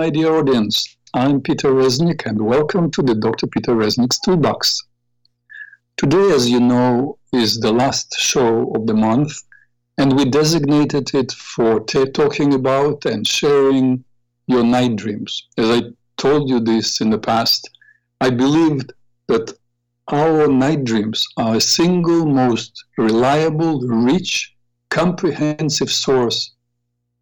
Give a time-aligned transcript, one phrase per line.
[0.00, 0.96] My dear audience.
[1.12, 3.46] I'm Peter Reznik, and welcome to the Dr.
[3.46, 4.80] Peter Reznik's Toolbox.
[5.98, 9.30] Today, as you know, is the last show of the month,
[9.98, 14.02] and we designated it for talking about and sharing
[14.46, 15.46] your night dreams.
[15.58, 15.82] As I
[16.16, 17.68] told you this in the past,
[18.22, 18.94] I believed
[19.28, 19.52] that
[20.08, 24.54] our night dreams are a single most reliable, rich,
[24.88, 26.54] comprehensive source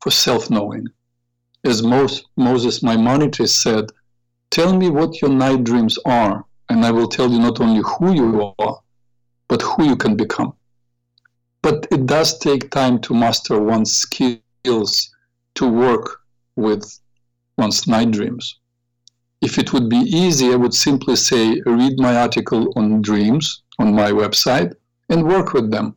[0.00, 0.86] for self knowing.
[1.64, 3.90] As Moses Maimonides said,
[4.50, 8.14] Tell me what your night dreams are, and I will tell you not only who
[8.14, 8.80] you are,
[9.48, 10.54] but who you can become.
[11.62, 15.10] But it does take time to master one's skills
[15.55, 16.20] to work
[16.56, 16.98] with
[17.56, 18.58] one's night dreams.
[19.40, 23.94] If it would be easy, I would simply say, read my article on dreams on
[23.94, 24.74] my website
[25.08, 25.96] and work with them.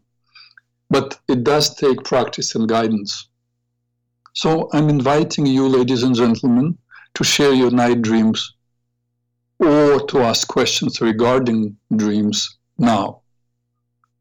[0.90, 3.28] But it does take practice and guidance.
[4.34, 6.78] So I'm inviting you, ladies and gentlemen,
[7.16, 8.56] to share your night dreams
[9.60, 13.22] or to ask questions regarding dreams now.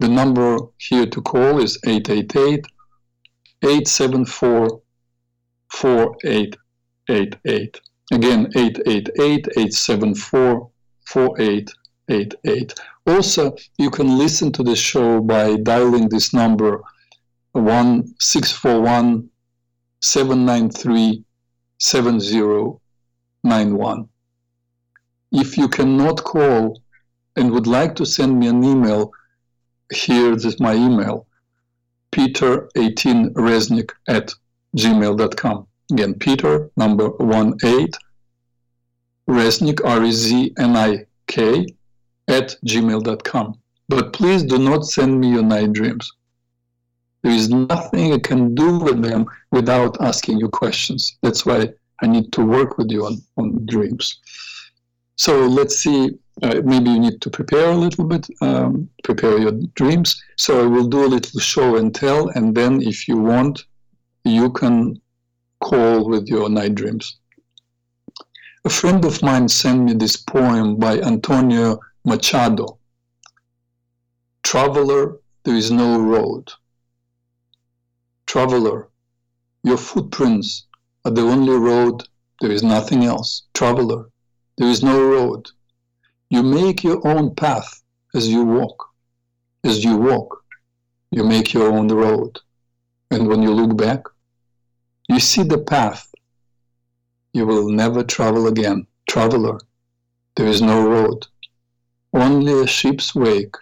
[0.01, 2.67] The number here to call is 888
[3.63, 4.83] 874
[5.69, 7.81] 4888.
[8.13, 10.71] Again, 888 874
[11.07, 12.75] 4888.
[13.07, 16.83] Also, you can listen to the show by dialing this number
[17.53, 19.30] 1641
[20.01, 21.25] 793
[21.79, 24.09] 7091.
[25.33, 26.83] If you cannot call
[27.37, 29.11] and would like to send me an email,
[29.93, 31.27] here is my email
[32.13, 34.33] peter18reznik at
[34.77, 35.67] gmail.com.
[35.93, 37.97] Again, Peter, number 1 8,
[39.29, 41.67] Reznik, R E Z N I K,
[42.29, 43.59] at gmail.com.
[43.89, 46.13] But please do not send me your night dreams.
[47.23, 51.17] There is nothing I can do with them without asking you questions.
[51.23, 51.71] That's why
[52.03, 54.19] I need to work with you on, on dreams.
[55.17, 59.53] So let's see, uh, maybe you need to prepare a little bit, um, prepare your
[59.75, 60.23] dreams.
[60.37, 63.65] So I will do a little show and tell, and then if you want,
[64.25, 65.01] you can
[65.61, 67.19] call with your night dreams.
[68.65, 72.79] A friend of mine sent me this poem by Antonio Machado
[74.43, 76.51] Traveler, there is no road.
[78.27, 78.90] Traveler,
[79.63, 80.67] your footprints
[81.05, 82.03] are the only road,
[82.41, 83.45] there is nothing else.
[83.55, 84.07] Traveler,
[84.59, 85.49] there is no road.
[86.31, 87.83] You make your own path
[88.15, 88.87] as you walk.
[89.65, 90.43] As you walk,
[91.11, 92.39] you make your own road.
[93.11, 94.05] And when you look back,
[95.09, 96.07] you see the path.
[97.33, 98.87] You will never travel again.
[99.09, 99.59] Traveler,
[100.37, 101.27] there is no road,
[102.13, 103.55] only a ship's wake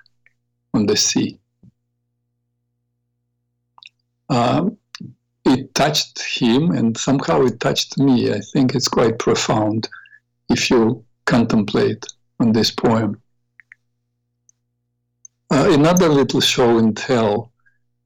[0.75, 1.39] on the sea.
[4.31, 4.78] Um,
[5.59, 8.33] it touched him and somehow it touched me.
[8.33, 9.89] I think it's quite profound
[10.49, 12.05] if you contemplate
[12.41, 13.21] on this poem.
[15.51, 17.53] Uh, another little show and tell,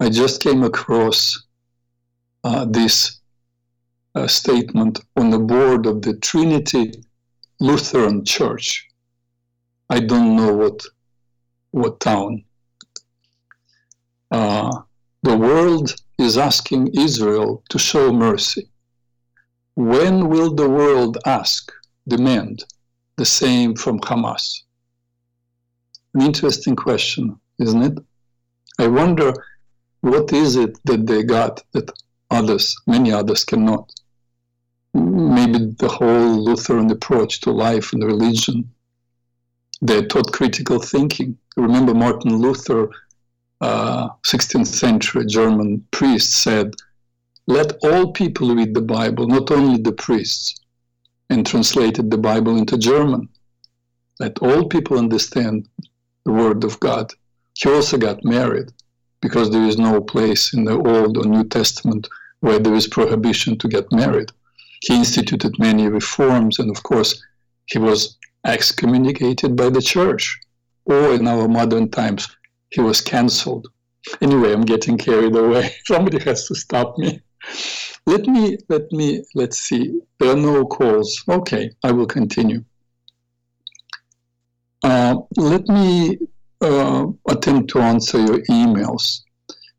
[0.00, 1.46] I just came across
[2.44, 3.20] uh, this
[4.14, 6.92] uh, statement on the board of the Trinity
[7.60, 8.88] Lutheran Church.
[9.90, 10.82] I don't know what
[11.72, 12.44] what town.
[14.30, 14.82] Uh,
[15.22, 18.68] the world is asking Israel to show mercy.
[19.74, 21.72] When will the world ask,
[22.06, 22.64] demand
[23.16, 24.62] the same from Hamas?
[26.14, 27.98] An interesting question, isn't it?
[28.78, 29.32] I wonder
[30.02, 31.90] what is it that they got that
[32.30, 33.90] others, many others, cannot.
[34.94, 38.70] Maybe the whole Lutheran approach to life and religion.
[39.80, 41.38] They taught critical thinking.
[41.56, 42.88] Remember Martin Luther
[43.62, 46.74] uh, 16th century German priest said,
[47.46, 50.58] Let all people read the Bible, not only the priests,
[51.30, 53.28] and translated the Bible into German.
[54.18, 55.68] Let all people understand
[56.24, 57.12] the Word of God.
[57.56, 58.72] He also got married
[59.20, 62.08] because there is no place in the Old or New Testament
[62.40, 64.30] where there is prohibition to get married.
[64.80, 67.22] He instituted many reforms, and of course,
[67.66, 70.40] he was excommunicated by the church,
[70.84, 72.26] or in our modern times,
[72.72, 73.68] he was cancelled.
[74.20, 75.74] Anyway, I'm getting carried away.
[75.84, 77.20] Somebody has to stop me.
[78.06, 80.00] Let me, let me, let's see.
[80.18, 81.22] There are no calls.
[81.28, 82.64] Okay, I will continue.
[84.82, 86.18] Uh, let me
[86.60, 89.20] uh, attempt to answer your emails.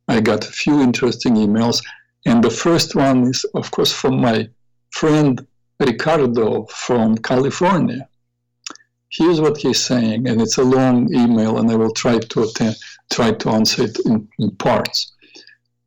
[0.08, 1.84] I got a few interesting emails,
[2.26, 4.48] and the first one is, of course, from my
[4.92, 5.46] friend
[5.80, 8.08] Ricardo from California
[9.14, 12.76] here's what he's saying, and it's a long email, and I will try to attend,
[13.12, 15.14] try to answer it in, in parts.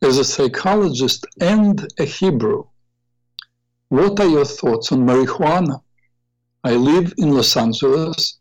[0.03, 2.65] As a psychologist and a Hebrew,
[3.89, 5.81] What are your thoughts on marijuana?
[6.65, 8.39] I live in Los Angeles,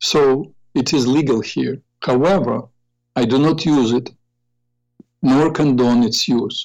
[0.00, 1.80] so it is legal here.
[2.02, 2.62] However,
[3.16, 4.10] I do not use it,
[5.22, 6.58] nor condone its use.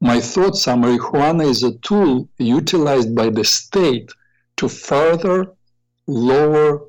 [0.00, 4.10] My thoughts are marijuana is a tool utilized by the state
[4.58, 5.52] to further
[6.10, 6.80] lower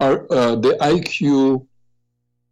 [0.00, 1.66] uh, the IQ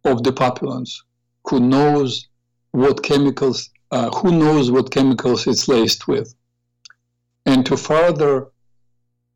[0.05, 1.03] of the populace
[1.47, 2.27] who knows
[2.71, 6.33] what chemicals, uh, who knows what chemicals it's laced with,
[7.45, 8.47] and to further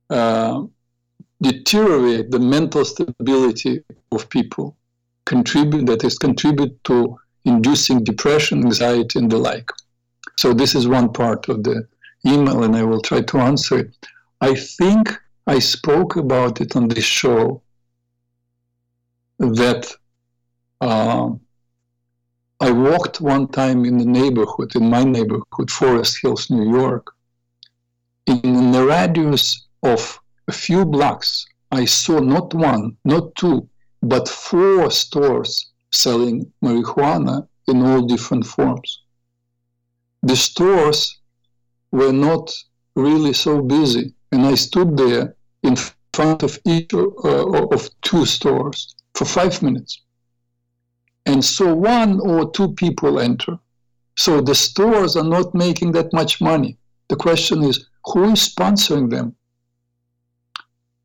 [0.10, 0.64] uh,
[1.42, 4.78] deteriorate the mental stability of people,
[5.26, 9.70] contribute that is contribute to inducing depression, anxiety, and the like.
[10.38, 11.88] So this is one part of the
[12.26, 13.96] email, and I will try to answer it.
[14.42, 15.14] I think
[15.48, 17.62] I spoke about it on this show
[19.38, 19.94] that
[20.82, 21.30] uh,
[22.60, 27.14] I walked one time in the neighborhood, in my neighborhood, Forest Hills, New York.
[28.26, 33.70] In the radius of a few blocks, I saw not one, not two,
[34.02, 39.02] but four stores selling marijuana in all different forms.
[40.24, 41.20] The stores
[41.92, 42.52] were not
[42.96, 45.35] really so busy, and I stood there
[45.66, 45.76] in
[46.14, 50.02] front of each uh, of two stores for five minutes.
[51.26, 53.58] And so one or two people enter.
[54.16, 56.78] So the stores are not making that much money.
[57.10, 59.36] The question is, who is sponsoring them?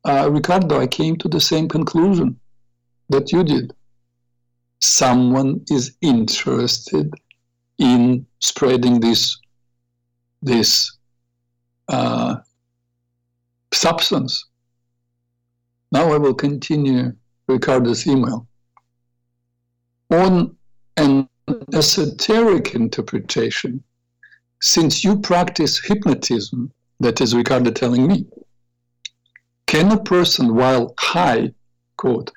[0.03, 2.39] Uh, Ricardo, I came to the same conclusion
[3.09, 3.73] that you did.
[4.79, 7.11] Someone is interested
[7.77, 9.37] in spreading this
[10.41, 10.97] this
[11.87, 12.35] uh,
[13.73, 14.45] substance.
[15.91, 17.13] Now I will continue
[17.47, 18.47] Ricardo's email.
[20.09, 20.55] On
[20.97, 21.27] an
[21.73, 23.83] esoteric interpretation,
[24.61, 28.25] since you practice hypnotism, that is Ricardo telling me,
[29.67, 31.51] can a person while high,
[31.97, 32.31] quote,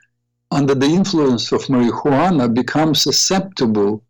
[0.50, 4.04] under the influence of marijuana become susceptible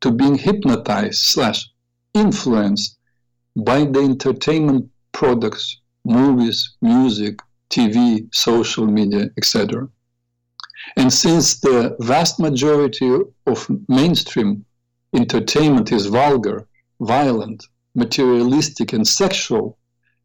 [0.00, 1.70] to being hypnotized slash
[2.14, 2.98] influenced
[3.56, 7.38] by the entertainment products, movies, music,
[7.70, 9.88] TV, social media, etc.
[10.96, 13.10] And since the vast majority
[13.46, 14.64] of mainstream
[15.14, 16.66] entertainment is vulgar,
[17.00, 19.78] violent, materialistic, and sexual,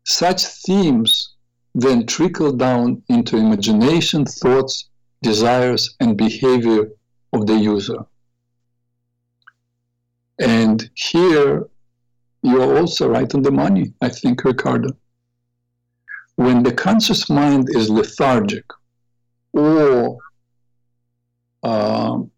[0.04, 1.36] such themes
[1.76, 4.90] then trickle down into imagination, thoughts,
[5.22, 6.90] desires, and behavior
[7.34, 8.00] of the user.
[10.40, 11.68] And here
[12.42, 14.96] you're also right on the money, I think, Ricardo.
[16.38, 18.66] When the conscious mind is lethargic
[19.54, 20.18] or
[21.64, 22.32] um,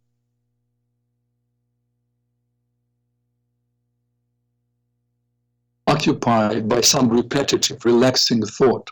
[5.88, 8.88] occupied by some repetitive, relaxing thought,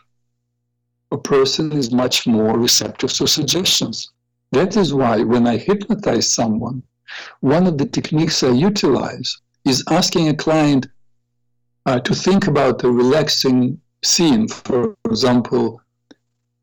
[1.12, 4.10] a person is much more receptive to suggestions.
[4.52, 6.82] That is why when I hypnotize someone,
[7.40, 10.86] one of the techniques I utilize is asking a client
[11.86, 15.80] uh, to think about a relaxing scene, for example,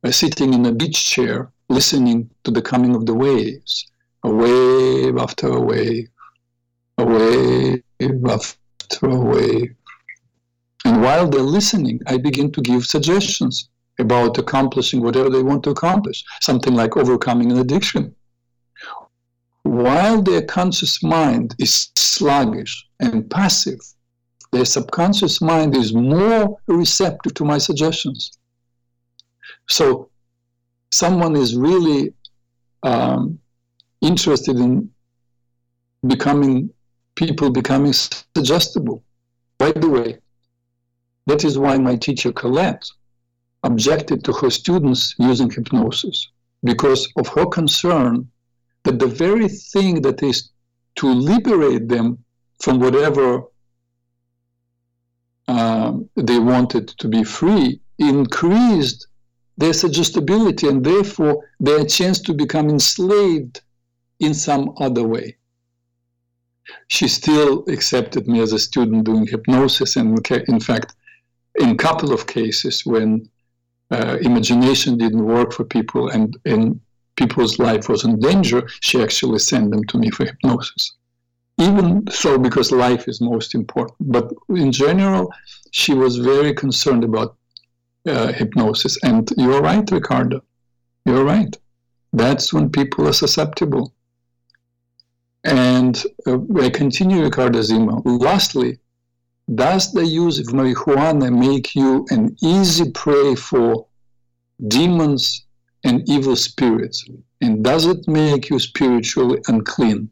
[0.09, 3.85] sitting in a beach chair, listening to the coming of the waves,
[4.23, 6.07] a wave after a wave,
[6.97, 7.83] a wave
[8.29, 9.75] after a wave.
[10.85, 13.69] And while they're listening, I begin to give suggestions
[14.00, 18.15] about accomplishing whatever they want to accomplish, something like overcoming an addiction.
[19.63, 23.79] While their conscious mind is sluggish and passive,
[24.53, 28.31] their subconscious mind is more receptive to my suggestions.
[29.69, 30.10] So,
[30.91, 32.13] someone is really
[32.83, 33.39] um,
[34.01, 34.89] interested in
[36.07, 36.69] becoming
[37.15, 39.03] people becoming suggestible.
[39.57, 40.17] By the way,
[41.27, 42.86] that is why my teacher Colette
[43.63, 46.29] objected to her students using hypnosis
[46.63, 48.29] because of her concern
[48.83, 50.51] that the very thing that is
[50.95, 52.24] to liberate them
[52.62, 53.43] from whatever
[55.47, 59.07] um, they wanted to be free increased
[59.57, 63.62] their suggestibility and therefore their chance to become enslaved
[64.19, 65.38] in some other way.
[66.88, 70.95] She still accepted me as a student doing hypnosis, and in fact,
[71.55, 73.29] in a couple of cases when
[73.91, 76.79] uh, imagination didn't work for people and, and
[77.15, 80.93] people's life was in danger, she actually sent them to me for hypnosis.
[81.60, 83.98] Even so, because life is most important.
[84.00, 85.31] But in general,
[85.72, 87.38] she was very concerned about
[88.07, 88.98] uh, hypnosis.
[89.03, 90.43] And you're right, Ricardo.
[91.05, 91.55] You're right.
[92.12, 93.93] That's when people are susceptible.
[95.43, 98.01] And uh, I continue Ricardo's email.
[98.05, 98.79] Lastly,
[99.55, 103.88] does the use of marijuana make you an easy prey for
[104.67, 105.45] demons
[105.83, 107.05] and evil spirits?
[107.41, 110.10] And does it make you spiritually unclean?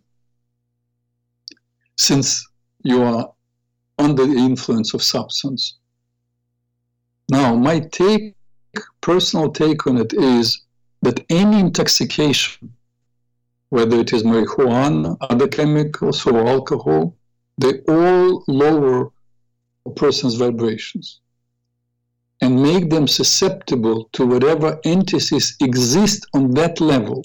[1.98, 2.48] Since
[2.84, 3.32] you are
[3.98, 5.78] under the influence of substance.
[7.30, 8.36] Now, my take,
[9.02, 10.62] personal take on it is
[11.02, 12.74] that any intoxication,
[13.70, 17.16] whether it is marijuana, other chemicals, or alcohol,
[17.58, 19.12] they all lower
[19.86, 21.20] a person's vibrations
[22.42, 27.24] and make them susceptible to whatever entities exist on that level.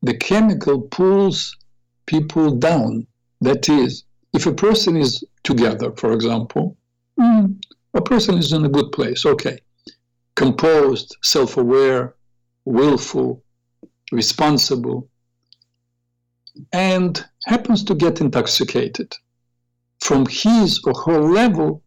[0.00, 1.56] The chemical pulls
[2.06, 3.06] people down.
[3.40, 6.76] That is, if a person is together, for example,
[7.18, 7.60] mm,
[7.94, 9.58] a person is in a good place, okay,
[10.36, 12.14] composed, self aware,
[12.64, 13.42] willful,
[14.12, 15.08] responsible,
[16.72, 19.12] and happens to get intoxicated.
[20.00, 21.82] From his or her level,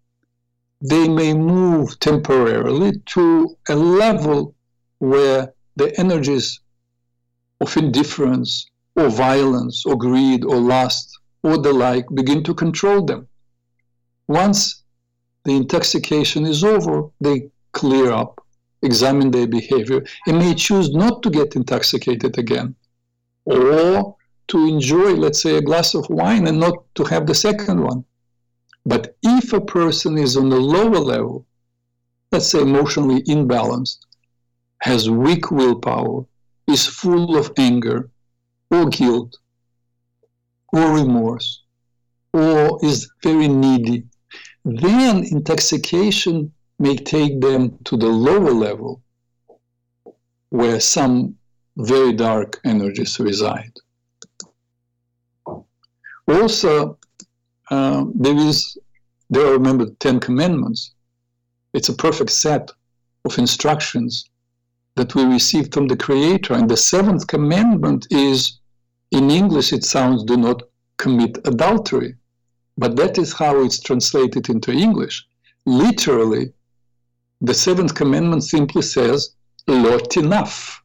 [0.81, 4.55] they may move temporarily to a level
[4.99, 6.59] where the energies
[7.61, 13.27] of indifference or violence or greed or lust or the like begin to control them.
[14.27, 14.83] Once
[15.43, 18.43] the intoxication is over, they clear up,
[18.81, 22.75] examine their behavior, and may choose not to get intoxicated again,
[23.45, 24.15] or
[24.47, 28.03] to enjoy, let's say, a glass of wine and not to have the second one.
[28.85, 31.45] But if a person is on the lower level,
[32.31, 33.99] let's say emotionally imbalanced,
[34.81, 36.25] has weak willpower,
[36.67, 38.09] is full of anger
[38.75, 39.37] or guilt
[40.73, 41.63] or remorse,
[42.33, 44.03] or is very needy,
[44.65, 49.01] then intoxication may take them to the lower level
[50.49, 51.35] where some
[51.77, 53.71] very dark energies reside.
[56.27, 56.97] Also,
[57.71, 58.77] uh, there is,
[59.29, 60.93] there are, remember, the Ten Commandments.
[61.73, 62.71] It's a perfect set
[63.25, 64.25] of instructions
[64.95, 66.53] that we received from the Creator.
[66.53, 68.59] And the seventh commandment is,
[69.15, 70.61] in English, it sounds, do not
[70.97, 72.15] commit adultery.
[72.77, 75.25] But that is how it's translated into English.
[75.65, 76.53] Literally,
[77.39, 79.35] the seventh commandment simply says,
[79.67, 80.79] Lo tinaf.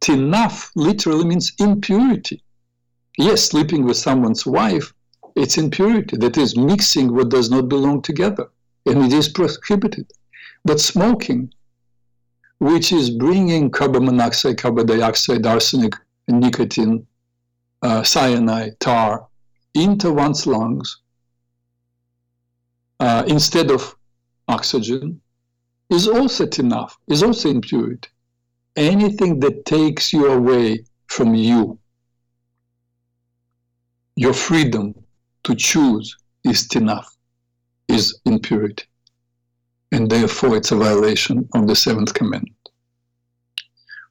[0.00, 2.42] Tinaf literally means impurity.
[3.18, 4.94] Yes, sleeping with someone's wife,
[5.36, 6.16] it's impurity.
[6.16, 8.48] That is mixing what does not belong together,
[8.86, 10.10] and it is prohibited.
[10.64, 11.52] But smoking,
[12.58, 15.94] which is bringing carbon monoxide, carbon dioxide, arsenic,
[16.28, 17.06] nicotine,
[17.82, 19.26] uh, cyanide, tar
[19.74, 21.00] into one's lungs
[23.00, 23.94] uh, instead of
[24.48, 25.20] oxygen
[25.90, 28.08] is also enough, is also impurity.
[28.76, 31.78] Anything that takes you away from you,
[34.16, 34.94] your freedom
[35.44, 37.16] to choose is enough,
[37.88, 38.84] is impurity.
[39.90, 42.57] And therefore, it's a violation of the seventh commandment.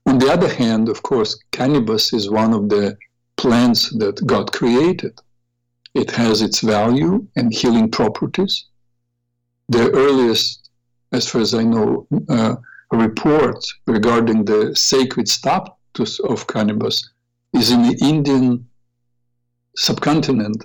[0.06, 2.96] On the other hand, of course, cannabis is one of the
[3.36, 5.18] plants that God created.
[5.94, 8.66] It has its value and healing properties.
[9.68, 10.70] The earliest,
[11.12, 12.56] as far as I know, uh,
[12.90, 17.08] report regarding the sacred status of cannabis
[17.52, 18.66] is in the Indian
[19.76, 20.64] subcontinent,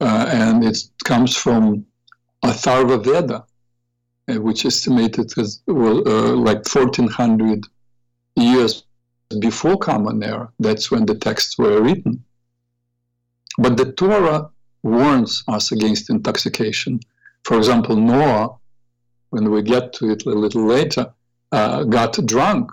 [0.00, 1.84] uh, and it comes from
[2.44, 3.44] Atharva Veda,
[4.28, 7.64] uh, which estimated as well, uh, like 1400
[8.36, 8.84] years
[9.38, 10.50] before Common Era.
[10.58, 12.24] That's when the texts were written.
[13.58, 14.50] But the Torah
[14.82, 17.00] warns us against intoxication.
[17.44, 18.56] For example, Noah,
[19.30, 21.12] when we get to it a little later,
[21.52, 22.70] uh, got drunk,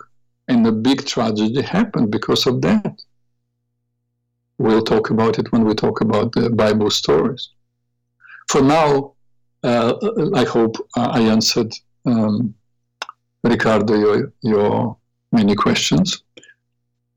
[0.48, 3.02] and a big tragedy happened because of that.
[4.58, 7.50] We'll talk about it when we talk about the Bible stories.
[8.48, 9.14] For now,
[9.62, 9.94] uh,
[10.34, 11.72] I hope I answered
[12.04, 12.54] um,
[13.44, 14.96] Ricardo your, your
[15.32, 16.22] many questions.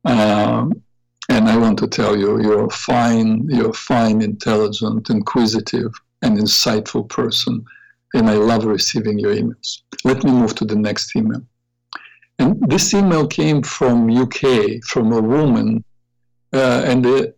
[0.05, 0.81] Um,
[1.29, 6.37] and I want to tell you, you're a fine, you're a fine, intelligent, inquisitive, and
[6.37, 7.65] insightful person.
[8.13, 9.81] And I love receiving your emails.
[10.03, 11.41] Let me move to the next email.
[12.39, 15.83] And this email came from UK, from a woman,
[16.53, 17.33] uh, and the,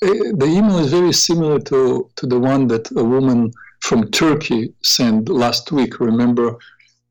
[0.00, 5.28] the email is very similar to, to the one that a woman from Turkey sent
[5.28, 6.00] last week.
[6.00, 6.58] Remember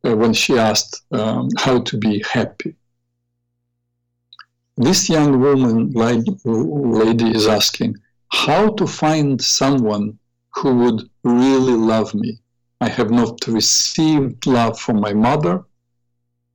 [0.06, 2.76] uh, when she asked um, how to be happy?
[4.78, 7.96] this young woman lady is asking
[8.34, 10.20] how to find someone
[10.54, 12.40] who would really love me.
[12.82, 15.64] I have not received love from my mother.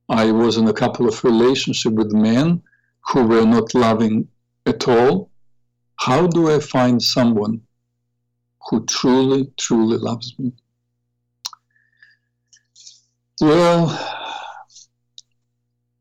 [0.07, 2.61] I was in a couple of relationships with men
[3.07, 4.27] who were not loving
[4.67, 5.31] at all.
[5.95, 7.61] How do I find someone
[8.69, 10.53] who truly, truly loves me?
[13.41, 13.89] Well,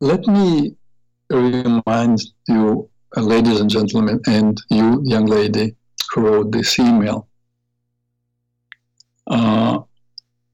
[0.02, 0.76] let me
[1.30, 5.74] remind you, uh, ladies and gentlemen, and you, young lady,
[6.12, 7.28] who wrote this email.
[9.26, 9.78] Uh,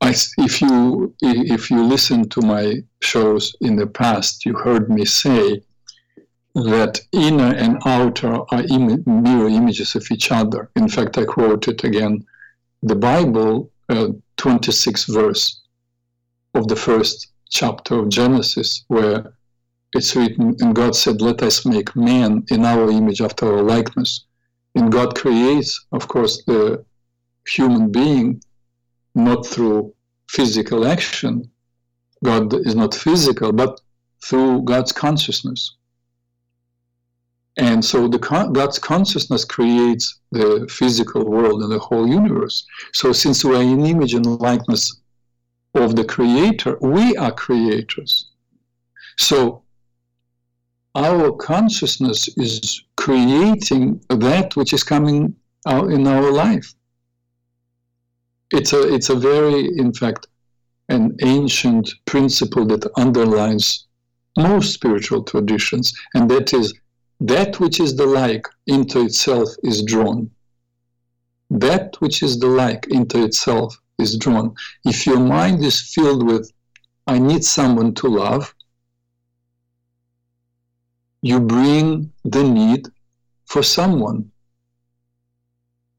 [0.01, 5.05] I, if you if you listen to my shows in the past, you heard me
[5.07, 5.61] say
[6.55, 10.71] that inner and outer are Im- mirror images of each other.
[10.77, 12.25] In fact, I quoted again
[12.85, 15.63] the Bible, uh, 26 verse
[16.57, 19.35] of the first chapter of Genesis, where
[19.95, 24.25] it's written, and God said, Let us make man in our image after our likeness.
[24.75, 26.85] And God creates, of course, the
[27.47, 28.43] human being
[29.15, 29.95] not through
[30.29, 31.51] physical action.
[32.25, 33.81] God is not physical, but
[34.23, 35.77] through God's consciousness.
[37.57, 42.67] And so the God's consciousness creates the physical world and the whole universe.
[42.93, 45.01] So since we are in image and likeness
[45.83, 48.29] of the Creator, we are creators.
[49.17, 49.63] So
[50.95, 55.35] our consciousness is creating that which is coming
[55.67, 56.75] out in our life.
[58.53, 60.27] It's a it's a very, in fact,
[60.89, 63.87] an ancient principle that underlines
[64.39, 66.73] most spiritual traditions, and that is
[67.21, 70.31] that which is the like into itself is drawn.
[71.51, 74.55] That which is the like into itself is drawn.
[74.85, 76.51] If your mind is filled with,
[77.07, 78.55] I need someone to love,
[81.23, 82.87] you bring the need
[83.47, 84.31] for someone.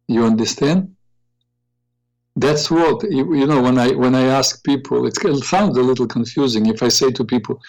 [0.08, 0.95] You understand?
[2.36, 3.62] That's what you know.
[3.63, 6.67] When I when I ask people, it sounds a little confusing.
[6.67, 7.60] If I say to people,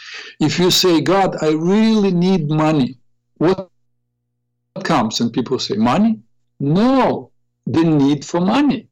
[0.40, 2.98] if you say, "God, I really need money,"
[3.38, 3.70] what
[4.85, 5.20] comes?
[5.20, 6.20] And people say, money?
[6.61, 7.31] No,
[7.66, 8.88] the need for money.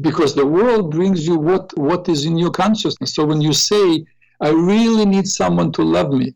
[0.00, 3.14] Because the world brings you what, what is in your consciousness.
[3.14, 4.04] So when you say,
[4.40, 6.34] I really need someone to love me,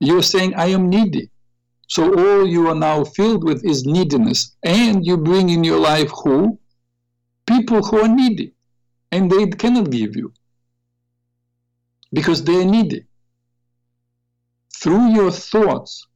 [0.00, 1.30] you're saying, I am needy.
[1.88, 4.56] So all you are now filled with is neediness.
[4.62, 6.58] And you bring in your life who?
[7.46, 8.52] People who are needy.
[9.10, 10.32] And they cannot give you.
[12.12, 13.08] Because they are needy
[14.80, 16.06] through your thoughts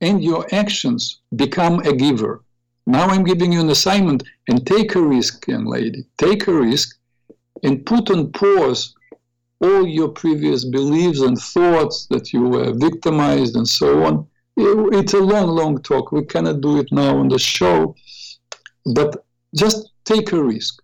[0.00, 2.44] and your actions, become a giver.
[2.86, 6.06] Now I'm giving you an assignment and take a risk, young lady.
[6.18, 6.96] Take a risk
[7.62, 8.94] and put on pause
[9.60, 14.26] all your previous beliefs and thoughts that you were victimized and so on.
[14.56, 16.12] It's a long, long talk.
[16.12, 17.94] We cannot do it now on the show,
[18.94, 20.82] but just take a risk.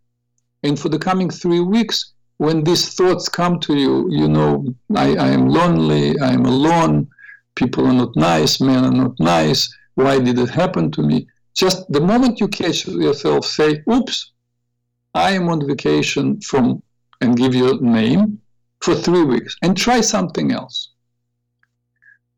[0.63, 5.15] And for the coming three weeks, when these thoughts come to you, you know, I,
[5.17, 7.09] I am lonely, I am alone,
[7.55, 11.27] people are not nice, men are not nice, why did it happen to me?
[11.55, 14.33] Just the moment you catch yourself, say, oops,
[15.15, 16.83] I am on vacation from,
[17.21, 18.41] and give your name
[18.81, 20.91] for three weeks and try something else.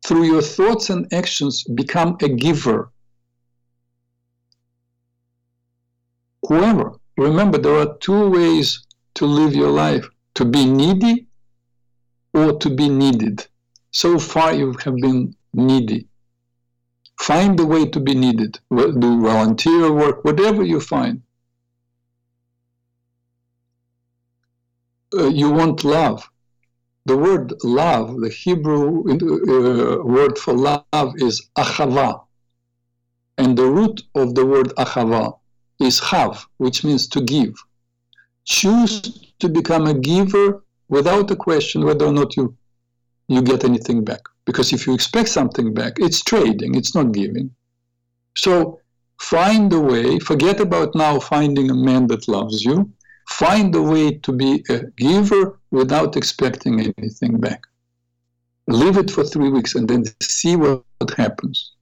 [0.05, 2.91] Through your thoughts and actions, become a giver.
[6.47, 11.27] Whoever, remember, there are two ways to live your life to be needy
[12.33, 13.47] or to be needed.
[13.91, 16.07] So far, you have been needy.
[17.19, 18.59] Find a way to be needed.
[18.69, 21.21] Do volunteer work, whatever you find.
[25.17, 26.29] Uh, you want love.
[27.05, 32.25] The word love, the Hebrew uh, word for love is achava.
[33.37, 35.37] And the root of the word achava
[35.79, 37.53] is chav, which means to give.
[38.45, 42.55] Choose to become a giver without a question whether or not you
[43.27, 44.21] you get anything back.
[44.45, 47.49] Because if you expect something back, it's trading, it's not giving.
[48.37, 48.79] So
[49.19, 52.91] find a way, forget about now finding a man that loves you,
[53.29, 57.61] find a way to be a giver without expecting anything back.
[58.67, 60.83] Leave it for three weeks and then see what,
[61.17, 61.73] happens.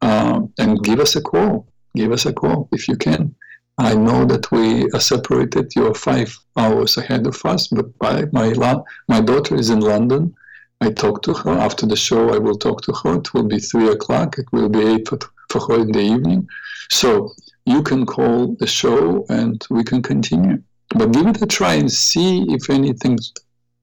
[0.00, 1.66] Um, and give us a call.
[1.94, 3.34] Give us a call if you can.
[3.78, 5.74] I know that we are separated.
[5.76, 8.76] You are five hours ahead of us, but my, my,
[9.08, 10.34] my daughter is in London.
[10.80, 11.50] I talk to her.
[11.50, 13.16] After the show, I will talk to her.
[13.16, 14.38] It will be three o'clock.
[14.38, 15.18] It will be eight for,
[15.50, 16.46] for her in the evening.
[16.90, 17.32] So
[17.64, 20.62] you can call the show and we can continue.
[20.90, 23.18] But give it a try and see if anything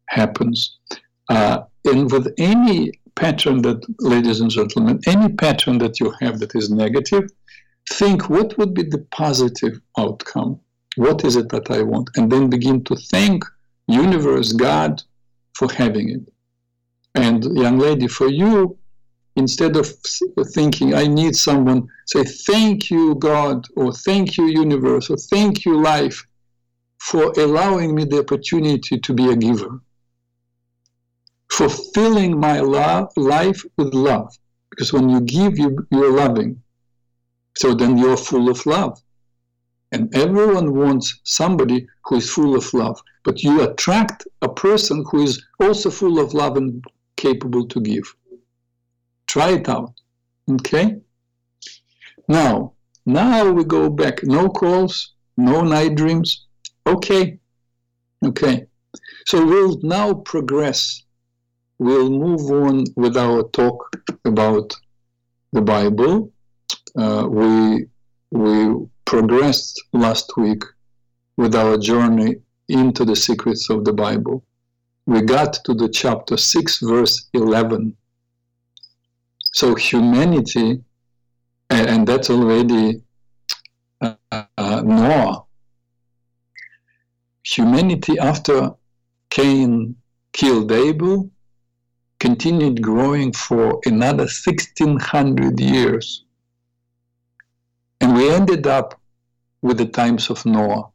[0.08, 0.78] happens.
[1.30, 6.56] Uh, and with any pattern that, ladies and gentlemen, any pattern that you have that
[6.56, 7.30] is negative,
[7.90, 10.60] think what would be the positive outcome
[10.96, 13.44] what is it that i want and then begin to thank
[13.88, 15.02] universe god
[15.54, 16.33] for having it
[17.16, 18.78] and young lady for you
[19.36, 19.88] instead of
[20.54, 25.82] thinking, I need someone, say, thank you, God, or thank you, universe, or thank you,
[25.82, 26.26] life,
[27.00, 29.82] for allowing me the opportunity to be a giver,
[31.52, 34.38] for filling my love, life with love.
[34.70, 36.62] Because when you give, you, you're loving.
[37.58, 39.00] So then you're full of love.
[39.92, 43.00] And everyone wants somebody who is full of love.
[43.24, 46.84] But you attract a person who is also full of love and
[47.26, 48.08] capable to give.
[49.28, 49.94] Try it out.
[50.56, 50.88] Okay?
[52.28, 52.74] Now,
[53.06, 54.24] now we go back.
[54.24, 56.30] No calls, no night dreams.
[56.86, 57.40] Okay.
[58.26, 58.68] Okay.
[59.26, 61.04] So we'll now progress.
[61.80, 63.78] We'll move on with our talk
[64.26, 64.74] about
[65.52, 66.32] the Bible.
[66.96, 67.86] Uh, we
[68.32, 68.56] we
[69.06, 70.64] progressed last week
[71.38, 72.36] with our journey
[72.70, 74.44] into the secrets of the Bible.
[75.06, 77.96] We got to the chapter 6, verse 11.
[79.54, 80.82] So, humanity,
[81.70, 83.02] and that's already
[84.02, 85.44] uh, uh, Noah.
[87.44, 88.72] Humanity, after
[89.30, 89.96] Cain
[90.32, 91.30] killed Abel,
[92.20, 96.24] continued growing for another 1600 years.
[98.00, 99.00] And we ended up
[99.62, 100.90] with the times of Noah.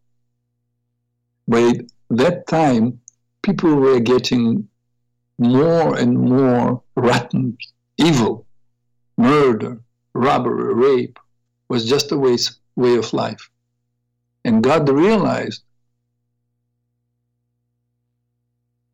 [1.46, 1.72] By
[2.10, 3.00] that time,
[3.42, 4.68] people were getting
[5.38, 7.56] more and more rotten,
[7.96, 8.46] evil,
[9.16, 9.80] murder,
[10.14, 11.18] robbery, rape
[11.68, 12.36] was just a way,
[12.76, 13.50] way of life.
[14.44, 15.62] And God realized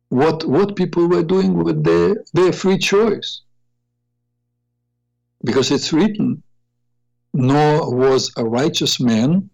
[0.09, 3.41] what, what people were doing with their, their free choice.
[5.43, 6.41] Because it's written
[7.33, 9.49] Noah was a righteous man,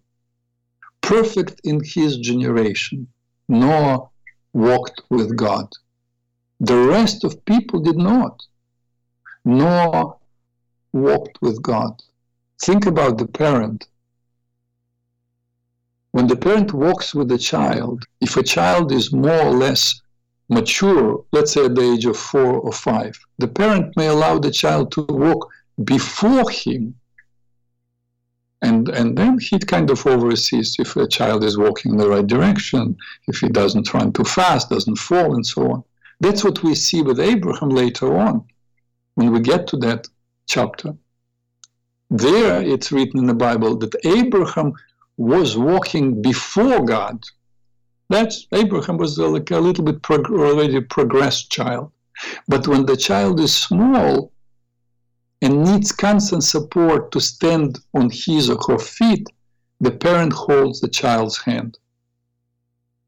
[1.00, 3.08] perfect in his generation.
[3.48, 4.08] Noah
[4.52, 5.72] walked with God.
[6.60, 8.42] The rest of people did not.
[9.44, 10.16] Noah
[10.92, 12.02] walked with God.
[12.60, 13.88] Think about the parent.
[16.12, 20.00] When the parent walks with the child, if a child is more or less
[20.48, 24.50] mature, let's say at the age of four or five, the parent may allow the
[24.50, 25.50] child to walk
[25.84, 26.94] before him
[28.62, 32.26] and and then he kind of oversees if a child is walking in the right
[32.26, 32.96] direction,
[33.26, 35.84] if he doesn't run too fast, doesn't fall, and so on.
[36.20, 38.44] That's what we see with Abraham later on,
[39.16, 40.08] when we get to that
[40.48, 40.94] chapter.
[42.10, 44.72] There, it's written in the Bible that Abraham
[45.16, 47.24] was walking before God.
[48.10, 51.90] That's Abraham was uh, like a little bit prog- already progressed child.
[52.46, 54.31] But when the child is small,
[55.42, 59.26] and needs constant support to stand on his or her feet,
[59.80, 61.76] the parent holds the child's hand.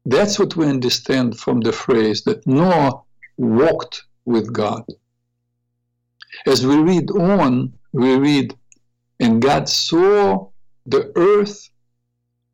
[0.05, 3.01] That's what we understand from the phrase that Noah
[3.37, 4.83] walked with God.
[6.45, 8.53] As we read on, we read,
[9.21, 10.49] And God saw
[10.85, 11.69] the earth,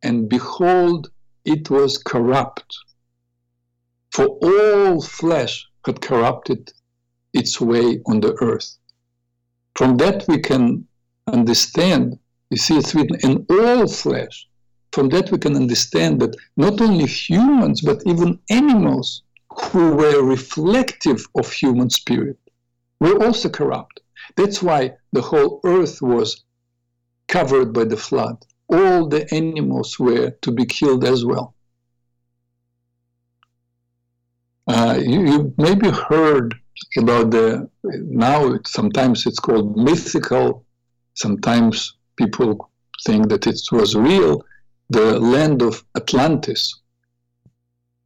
[0.04, 1.10] and behold,
[1.44, 2.78] it was corrupt.
[4.12, 6.72] For all flesh had corrupted
[7.34, 8.78] its way on the earth.
[9.76, 10.88] From that we can
[11.28, 14.48] understand, you see it's written in all flesh.
[14.92, 21.26] From that we can understand that not only humans, but even animals who were reflective
[21.36, 22.38] of human spirit
[23.00, 24.02] were also corrupt.
[24.36, 26.44] That's why the whole earth was
[27.28, 28.46] covered by the flood.
[28.68, 31.56] All the animals were to be killed as well.
[34.68, 36.56] Uh, you, you maybe heard
[36.98, 40.66] about the now sometimes it's called mythical
[41.14, 42.70] sometimes people
[43.06, 44.44] think that it was real
[44.92, 46.62] the land of atlantis.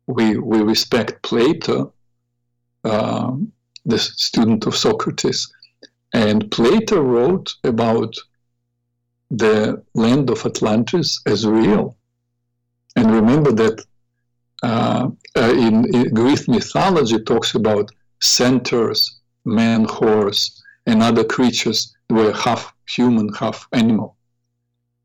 [0.07, 1.93] We we respect plato
[2.83, 3.31] uh,
[3.85, 5.51] the student of socrates
[6.13, 8.13] and plato wrote about
[9.31, 11.97] the land of atlantis as real.
[12.95, 13.83] And remember that
[14.61, 17.89] uh, uh, in, in greek mythology talks about
[18.25, 24.17] centaurs, man, horse, and other creatures were half human, half animal.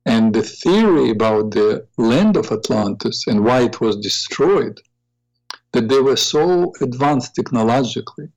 [0.07, 4.81] And the theory about the land of Atlantis and why it was destroyed,
[5.73, 8.29] that they were so advanced technologically,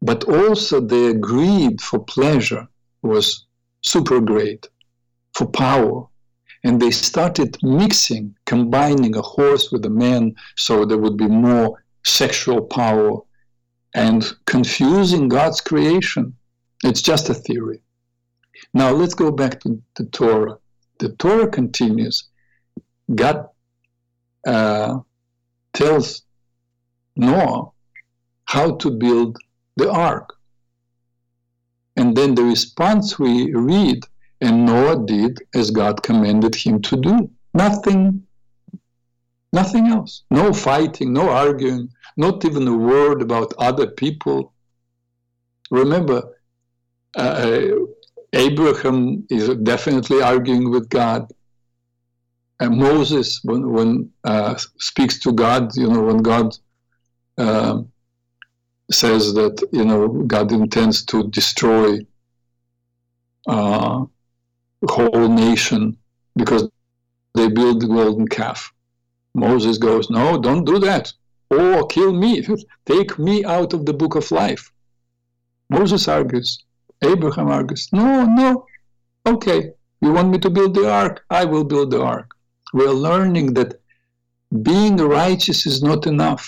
[0.00, 2.66] but also their greed for pleasure
[3.02, 3.46] was
[3.82, 4.68] super great,
[5.34, 6.06] for power.
[6.64, 11.78] And they started mixing, combining a horse with a man so there would be more
[12.04, 13.20] sexual power
[13.94, 16.34] and confusing God's creation.
[16.84, 17.80] It's just a theory.
[18.74, 20.58] Now let's go back to the Torah.
[20.98, 22.28] The Torah continues.
[23.14, 23.46] God
[24.46, 24.98] uh,
[25.72, 26.22] tells
[27.16, 27.70] Noah
[28.44, 29.36] how to build
[29.76, 30.34] the ark.
[31.96, 34.04] And then the response we read,
[34.40, 37.30] and Noah did as God commanded him to do.
[37.54, 38.22] Nothing,
[39.52, 40.24] nothing else.
[40.30, 44.52] No fighting, no arguing, not even a word about other people.
[45.70, 46.22] Remember,
[47.16, 47.62] uh,
[48.32, 51.30] Abraham is definitely arguing with God.
[52.60, 56.56] And Moses, when, when uh, speaks to God, you know, when God
[57.38, 57.82] uh,
[58.90, 61.98] says that you know God intends to destroy
[63.46, 64.04] uh,
[64.88, 65.96] whole nation
[66.36, 66.68] because
[67.34, 68.72] they build the golden calf.
[69.38, 71.12] Moses goes, "No, don't do that.
[71.50, 72.32] Or kill me.
[72.86, 74.64] Take me out of the book of life."
[75.70, 76.50] Moses argues.
[77.02, 78.66] Abraham argues, "No, no.
[79.26, 79.60] Okay,
[80.02, 81.24] you want me to build the ark?
[81.30, 82.28] I will build the ark."
[82.72, 83.80] We're learning that
[84.70, 86.44] being righteous is not enough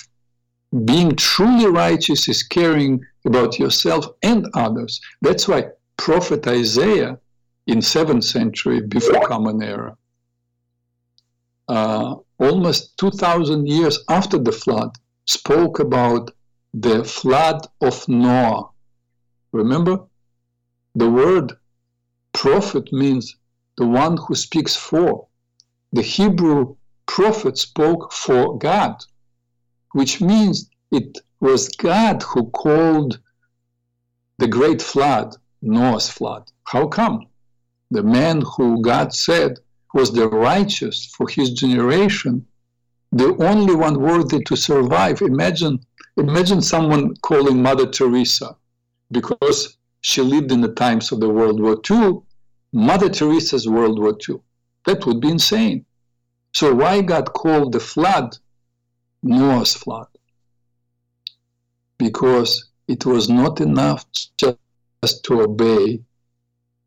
[0.85, 5.01] being truly righteous is caring about yourself and others.
[5.21, 7.19] That's why prophet Isaiah
[7.67, 9.97] in 7th century before common era
[11.69, 16.31] uh, almost 2000 years after the flood spoke about
[16.75, 18.71] the flood of Noah.
[19.53, 19.99] Remember
[20.95, 21.53] the word
[22.33, 23.37] prophet means
[23.77, 25.29] the one who speaks for.
[25.93, 26.77] The Hebrew
[27.07, 28.97] prophet spoke for God
[29.93, 33.21] which means it was God who called
[34.39, 36.51] the great flood Noah's flood.
[36.65, 37.27] How come?
[37.91, 39.59] The man who God said
[39.93, 42.47] was the righteous for his generation,
[43.13, 45.21] the only one worthy to survive.
[45.23, 45.81] Imagine,
[46.17, 48.57] imagine someone calling Mother Teresa
[49.11, 52.21] because she lived in the times of the World War II,
[52.73, 54.37] Mother Teresa's World War II.
[54.87, 55.85] That would be insane.
[56.55, 58.37] So why God called the flood
[59.23, 60.07] Noah's flood
[61.99, 64.07] because it was not enough
[64.39, 66.01] just to obey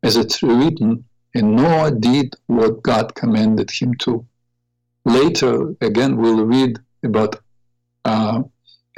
[0.02, 4.24] as it's written, and Noah did what God commanded him to.
[5.04, 7.40] Later, again, we'll read about
[8.04, 8.42] uh,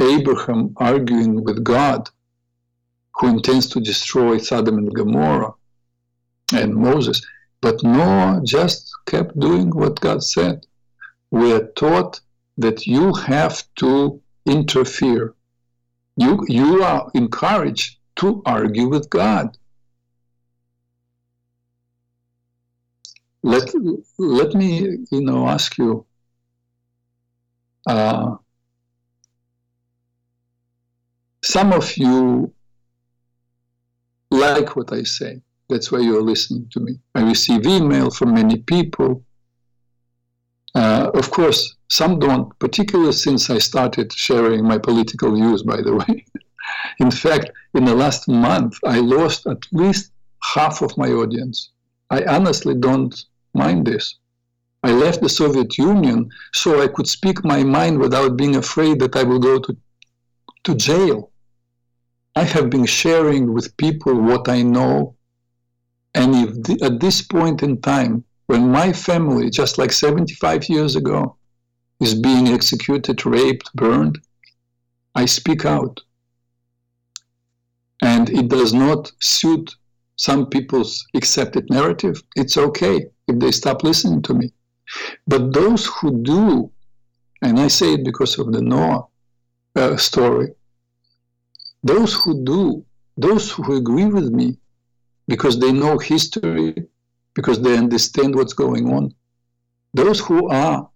[0.01, 2.11] Abraham arguing with God,
[3.15, 5.55] who intends to destroy Sodom and Gomorrah,
[6.53, 7.27] and Moses.
[7.63, 10.67] But Noah just kept doing what God said.
[11.31, 12.21] We are taught
[12.59, 15.35] that you have to interfere.
[16.17, 19.57] You, you are encouraged to argue with God.
[23.47, 23.73] Let,
[24.19, 26.05] let me, you know, ask you,
[27.87, 28.35] uh,
[31.45, 32.53] some of you
[34.33, 35.41] like what I say.
[35.69, 36.99] That's why you're listening to me.
[37.15, 39.23] I receive email from many people.
[40.75, 45.95] Uh, of course, some don't, particularly since I started sharing my political views, by the
[45.95, 46.25] way.
[46.99, 50.11] in fact, in the last month, I lost at least
[50.43, 51.71] half of my audience.
[52.11, 53.15] I honestly don't
[53.57, 54.17] mind this.
[54.87, 59.17] I left the Soviet Union so I could speak my mind without being afraid that
[59.17, 59.77] I will go to,
[60.63, 61.33] to jail.
[62.37, 65.17] I have been sharing with people what I know.
[66.15, 70.95] And if the, at this point in time, when my family, just like 75 years
[70.95, 71.37] ago,
[72.01, 74.21] is being executed, raped, burned,
[75.17, 76.01] I speak out.
[78.03, 79.75] And it does not suit
[80.15, 82.23] some people's accepted narrative.
[82.37, 84.53] It's okay if they stop listening to me.
[85.27, 86.71] But those who do,
[87.43, 89.07] and I say it because of the Noah
[89.75, 90.55] uh, story,
[91.83, 92.85] those who do,
[93.17, 94.59] those who agree with me
[95.29, 96.75] because they know history,
[97.35, 99.15] because they understand what's going on,
[99.95, 100.89] those who are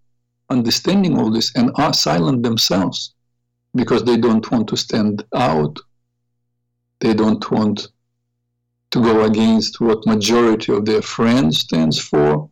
[0.49, 3.13] understanding all this and are silent themselves
[3.73, 5.77] because they don't want to stand out.
[6.99, 7.87] They don't want
[8.91, 12.49] to go against what majority of their friends stands for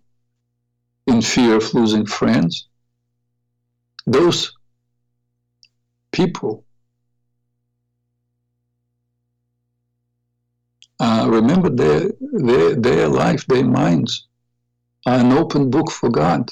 [1.08, 2.68] in fear of losing friends.
[4.06, 4.54] Those
[6.12, 6.64] people
[11.00, 14.28] uh, remember their, their, their life, their minds
[15.06, 16.52] are an open book for God.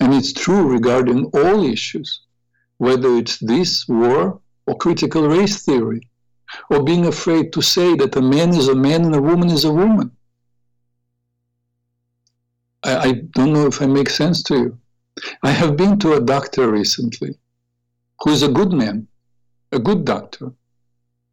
[0.00, 2.20] And it's true regarding all issues,
[2.78, 6.00] whether it's this war or critical race theory,
[6.70, 9.64] or being afraid to say that a man is a man and a woman is
[9.64, 10.10] a woman.
[12.82, 14.78] I, I don't know if I make sense to you.
[15.42, 17.38] I have been to a doctor recently
[18.20, 19.06] who is a good man,
[19.72, 20.52] a good doctor,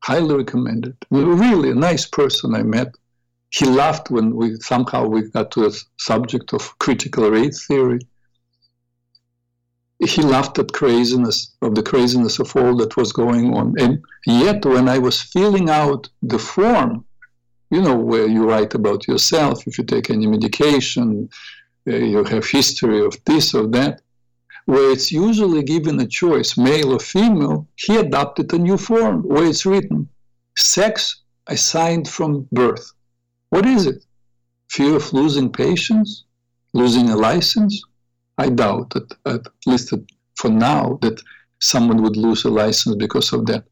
[0.04, 0.96] highly recommended.
[1.10, 2.96] Really a nice person I met.
[3.50, 8.00] He laughed when we somehow we got to the subject of critical race theory
[10.10, 13.76] he laughed at craziness of the craziness of all that was going on.
[13.80, 17.06] And yet, when I was filling out the form,
[17.70, 21.30] you know, where you write about yourself, if you take any medication,
[21.88, 24.02] uh, you have history of this or that,
[24.66, 29.46] where it's usually given a choice, male or female, he adopted a new form where
[29.46, 30.10] it's written,
[30.58, 32.92] sex assigned from birth.
[33.50, 34.04] What is it?
[34.70, 36.26] Fear of losing patients?
[36.74, 37.84] Losing a license?
[38.38, 39.94] I doubt that, at least
[40.36, 41.22] for now, that
[41.60, 43.66] someone would lose a license because of that.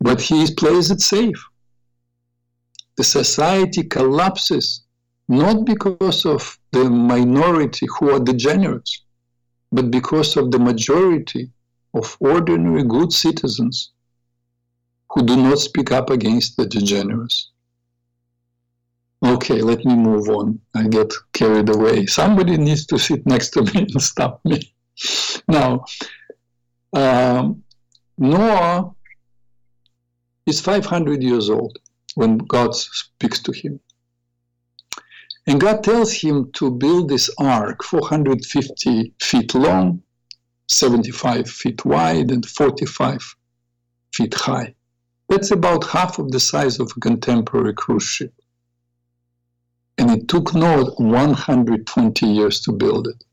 [0.00, 1.42] But he plays it safe.
[2.96, 4.82] The society collapses
[5.28, 9.02] not because of the minority who are degenerates,
[9.70, 11.50] but because of the majority
[11.94, 13.92] of ordinary good citizens
[15.10, 17.50] who do not speak up against the degenerates.
[19.24, 20.60] Okay, let me move on.
[20.74, 22.06] I get carried away.
[22.06, 24.74] Somebody needs to sit next to me and stop me.
[25.48, 25.84] Now,
[26.92, 27.62] um,
[28.16, 28.94] Noah
[30.46, 31.78] is 500 years old
[32.14, 33.80] when God speaks to him.
[35.46, 40.02] And God tells him to build this ark 450 feet long,
[40.68, 43.34] 75 feet wide, and 45
[44.14, 44.74] feet high.
[45.28, 48.32] That's about half of the size of a contemporary cruise ship.
[49.98, 53.24] And it took Noah 120 years to build it.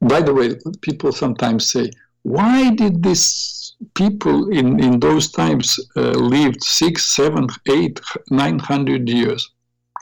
[0.00, 1.90] By the way, people sometimes say,
[2.22, 9.08] why did these people in, in those times uh, lived six, seven, eight, nine hundred
[9.08, 9.50] years?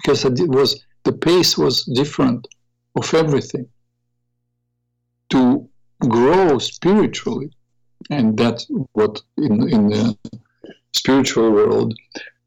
[0.01, 2.47] because it was the pace was different
[2.97, 3.67] of everything.
[5.31, 5.69] To
[6.01, 7.51] grow spiritually,
[8.11, 10.17] and that's what in in the
[10.93, 11.95] spiritual world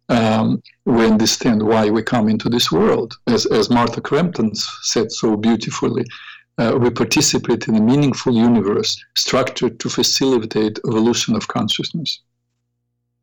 [0.10, 3.16] um, we understand why we come into this world.
[3.28, 6.06] As as Martha Crampton said so beautifully,
[6.58, 12.22] uh, we participate in a meaningful universe structured to facilitate evolution of consciousness,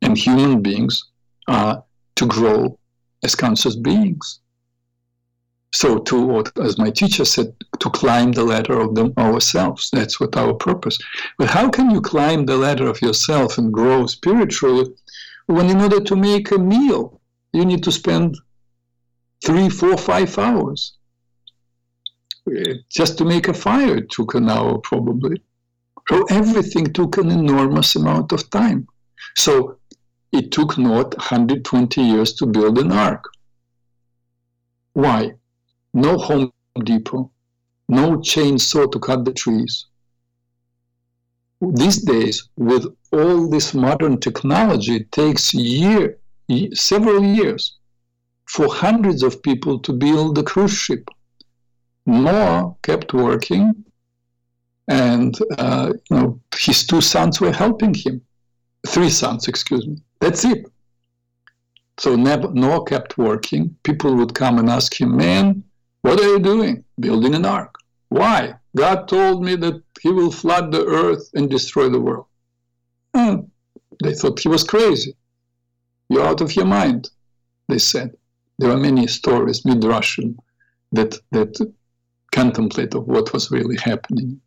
[0.01, 1.03] and human beings
[1.47, 1.83] are
[2.15, 2.77] to grow
[3.23, 4.39] as conscious beings.
[5.73, 9.89] So, to as my teacher said, to climb the ladder of them ourselves.
[9.91, 10.97] That's what our purpose.
[11.37, 14.93] But how can you climb the ladder of yourself and grow spiritually
[15.51, 17.21] when, in order to make a meal,
[17.53, 18.37] you need to spend
[19.45, 20.97] three, four, five hours?
[22.49, 25.41] Eh, just to make a fire it took an hour probably.
[26.09, 28.87] So everything took an enormous amount of time.
[29.37, 29.77] So
[30.31, 33.23] it took not 120 years to build an ark.
[34.93, 35.33] Why?
[35.93, 36.51] No Home
[36.83, 37.31] Depot,
[37.89, 39.87] no chainsaw to cut the trees.
[41.61, 46.17] These days, with all this modern technology, it takes year,
[46.73, 47.77] several years
[48.47, 51.07] for hundreds of people to build a cruise ship.
[52.07, 53.85] Noah kept working,
[54.87, 58.21] and uh, you know his two sons were helping him.
[58.87, 59.97] Three sons, excuse me.
[60.19, 60.65] That's it.
[61.99, 63.75] So Noah kept working.
[63.83, 65.63] People would come and ask him, Man,
[66.01, 66.83] what are you doing?
[66.99, 67.75] Building an ark.
[68.11, 68.55] Why?
[68.75, 72.25] God told me that he will flood the earth and destroy the world.
[73.13, 73.49] And
[74.03, 75.15] they thought he was crazy.
[76.09, 77.09] You're out of your mind,
[77.69, 78.17] they said.
[78.59, 80.35] There are many stories, midrashim,
[80.91, 81.53] that that
[82.33, 84.41] contemplate of what was really happening.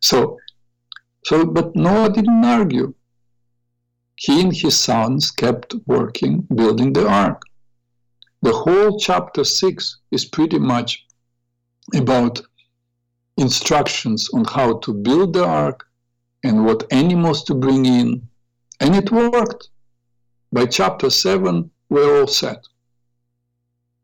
[0.00, 0.38] So,
[1.26, 2.94] so, but Noah didn't argue
[4.16, 7.42] he and his sons kept working, building the ark.
[8.40, 11.06] The whole chapter 6 is pretty much
[11.94, 12.40] about
[13.40, 15.86] instructions on how to build the ark
[16.44, 18.28] and what animals to bring in.
[18.80, 19.68] And it worked.
[20.52, 22.66] By chapter 7, we're all set.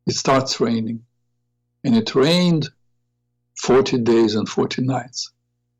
[0.07, 1.03] It starts raining.
[1.85, 2.69] And it rained
[3.61, 5.33] 40 days and 40 nights.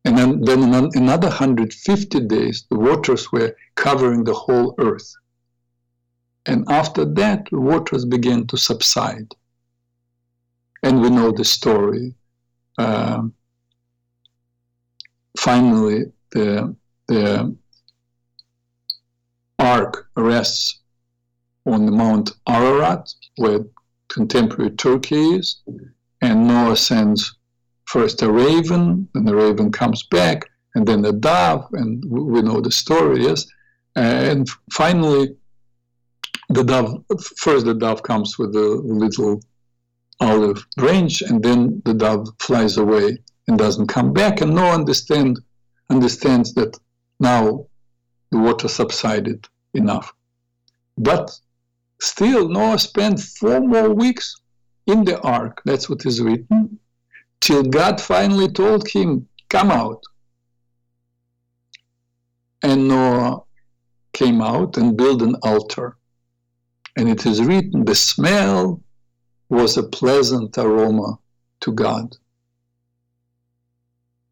[0.05, 5.13] And then, then another 150 days, the waters were covering the whole earth.
[6.47, 9.35] And after that, the waters began to subside.
[10.83, 12.15] And we know the story.
[12.79, 13.23] Uh,
[15.39, 16.75] finally, the,
[17.09, 17.57] the
[19.59, 20.81] ark rests
[21.67, 23.61] on the Mount Ararat, where
[24.09, 25.63] contemporary Turkey is,
[26.23, 27.37] and Noah sends
[27.87, 32.61] first a raven, and the raven comes back, and then a dove, and we know
[32.61, 33.47] the story, yes.
[33.97, 35.37] And finally,
[36.51, 37.03] the dove,
[37.39, 39.41] first the dove comes with a little
[40.21, 43.19] olive branch, and then the dove flies away
[43.49, 45.41] and doesn't come back, and Noah understand,
[45.91, 46.77] understands that
[47.21, 47.67] now
[48.31, 50.13] the water subsided enough.
[50.99, 51.31] But
[52.01, 54.35] still, Noah spent four more weeks
[54.87, 55.63] in the ark.
[55.65, 56.79] That's what is written
[57.41, 60.03] till God finally told him, come out.
[62.63, 63.43] And Noah
[64.13, 65.97] came out and built an altar.
[66.97, 68.83] And it is written, the smell
[69.49, 71.19] was a pleasant aroma
[71.61, 72.17] to God.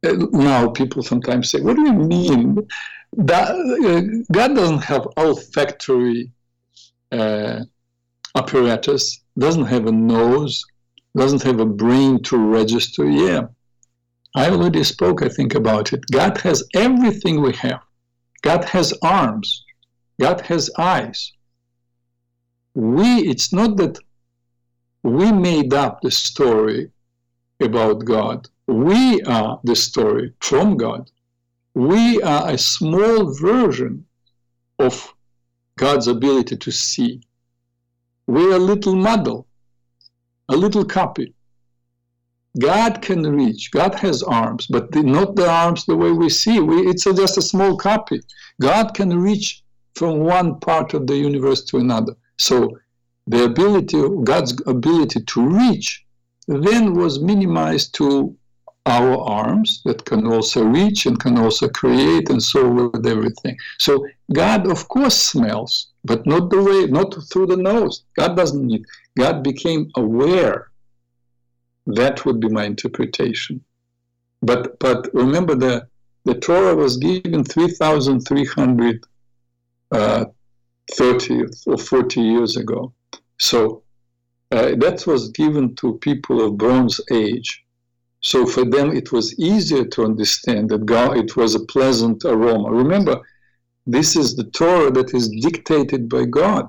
[0.05, 2.69] Now, people sometimes say, What do you mean?
[3.17, 6.31] That, uh, God doesn't have olfactory
[7.13, 7.61] uh,
[8.35, 10.65] apparatus, doesn't have a nose,
[11.17, 13.09] doesn't have a brain to register.
[13.09, 13.47] Yeah,
[14.35, 16.05] I already spoke, I think, about it.
[16.11, 17.81] God has everything we have.
[18.43, 19.65] God has arms.
[20.21, 21.33] God has eyes.
[22.75, 23.99] We, it's not that
[25.05, 26.91] we made up the story
[27.61, 28.49] about God.
[28.67, 31.11] We are the story from God.
[31.75, 34.07] We are a small version
[34.79, 35.15] of
[35.77, 37.23] God's ability to see.
[38.27, 39.47] We're a little model,
[40.49, 41.35] a little copy.
[42.59, 43.71] God can reach.
[43.73, 46.61] God has arms, but the, not the arms the way we see.
[46.61, 48.21] We, it's a, just a small copy.
[48.61, 49.63] God can reach
[49.95, 52.15] from one part of the universe to another.
[52.39, 52.79] So
[53.27, 56.05] the ability, God's ability to reach,
[56.47, 58.37] then was minimized to
[58.87, 63.57] our arms that can also reach and can also create and so with everything.
[63.79, 68.05] So God, of course, smells, but not the way, not through the nose.
[68.19, 68.85] God doesn't need.
[69.17, 70.71] God became aware
[71.87, 73.63] that would be my interpretation.
[74.43, 75.87] But but remember the
[76.25, 79.01] the Torah was given 3,330
[79.93, 80.25] uh,
[81.67, 82.95] or 40 years ago.
[83.39, 83.83] So
[84.51, 87.64] uh, that was given to people of Bronze Age.
[88.25, 92.73] So for them, it was easier to understand that God, it was a pleasant aroma.
[92.73, 93.21] Remember,
[93.87, 96.67] this is the Torah that is dictated by God.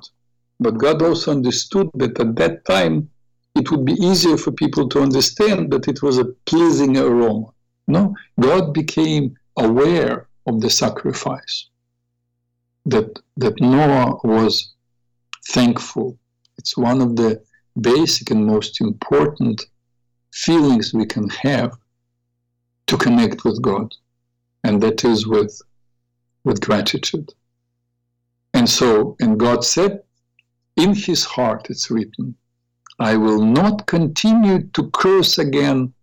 [0.60, 3.10] But God also understood that at that time,
[3.56, 7.47] it would be easier for people to understand that it was a pleasing aroma.
[7.88, 11.68] No, God became aware of the sacrifice.
[12.86, 14.74] That that Noah was
[15.47, 16.18] thankful.
[16.58, 17.41] It's one of the
[17.80, 19.66] basic and most important
[20.36, 21.77] feelings we can have
[22.88, 23.95] to connect with God,
[24.63, 25.61] and that is with
[26.43, 27.33] with gratitude.
[28.53, 30.03] And so, and God said,
[30.77, 32.36] in his heart, it's written,
[32.99, 35.93] I will not continue to curse again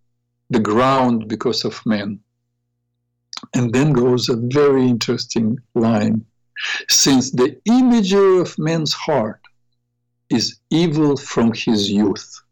[0.49, 2.19] the ground because of men.
[3.53, 6.25] And then goes a very interesting line.
[6.89, 9.41] Since the imagery of man's heart
[10.29, 12.42] is evil from his youth.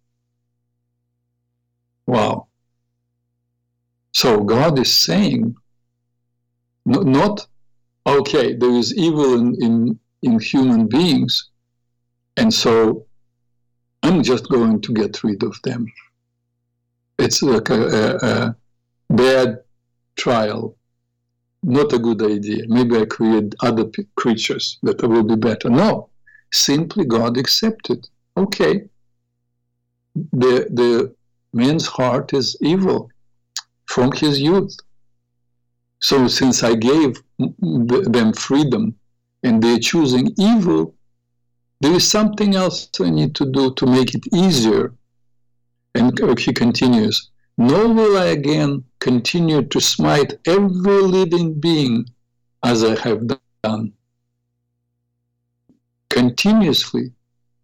[2.07, 2.47] Wow.
[4.13, 5.55] So God is saying,
[6.85, 7.47] not,
[8.05, 11.49] okay, there is evil in, in, in human beings,
[12.37, 13.05] and so
[14.03, 15.85] I'm just going to get rid of them.
[17.19, 18.55] It's like a, a, a
[19.09, 19.59] bad
[20.15, 20.75] trial,
[21.63, 22.63] not a good idea.
[22.67, 25.69] Maybe I create other creatures that will be better.
[25.69, 26.09] No,
[26.51, 28.07] simply God accepted.
[28.35, 28.89] Okay,
[30.15, 31.15] the the
[31.53, 33.09] man's heart is evil
[33.85, 34.75] from his youth.
[35.99, 38.95] So since I gave them freedom
[39.43, 40.95] and they're choosing evil,
[41.81, 44.93] there is something else I need to do to make it easier.
[45.95, 52.05] And uh, he continues, Nor will I again continue to smite every living being
[52.63, 53.27] as I have
[53.63, 53.93] done.
[56.09, 57.11] Continuously,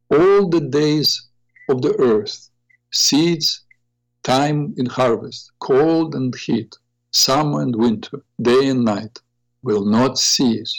[0.09, 1.27] all the days
[1.69, 2.49] of the earth,
[2.91, 3.63] seeds,
[4.27, 6.75] time in harvest, cold and heat,
[7.11, 9.15] summer and winter, day and night,
[9.63, 10.73] will not cease.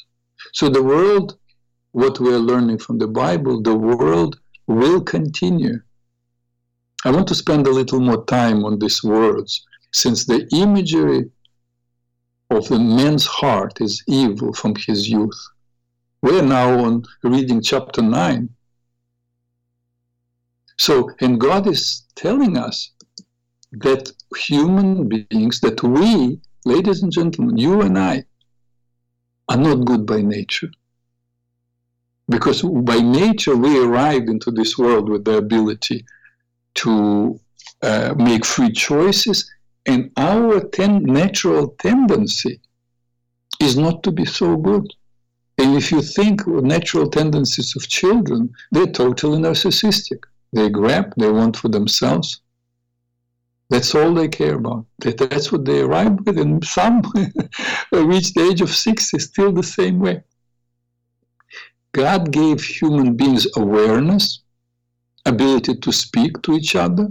[0.53, 1.39] So the world
[1.93, 5.81] what we are learning from the Bible, the world will continue.
[7.05, 11.31] I want to spend a little more time on these words, since the imagery
[12.51, 15.41] of the man's heart is evil from his youth.
[16.23, 18.49] We're now on reading chapter 9.
[20.79, 22.93] So, and God is telling us
[23.73, 28.25] that human beings, that we, ladies and gentlemen, you and I,
[29.49, 30.71] are not good by nature.
[32.29, 36.05] Because by nature we arrived into this world with the ability
[36.75, 37.41] to
[37.83, 39.51] uh, make free choices
[39.87, 42.61] and our ten- natural tendency
[43.61, 44.87] is not to be so good.
[45.57, 50.25] And if you think natural tendencies of children they're totally narcissistic.
[50.53, 52.41] They grab they want for themselves
[53.71, 57.03] that's all they care about that's what they arrive with and some
[57.93, 60.23] reach the age of 60 still the same way
[61.93, 64.43] God gave human beings awareness,
[65.25, 67.11] ability to speak to each other,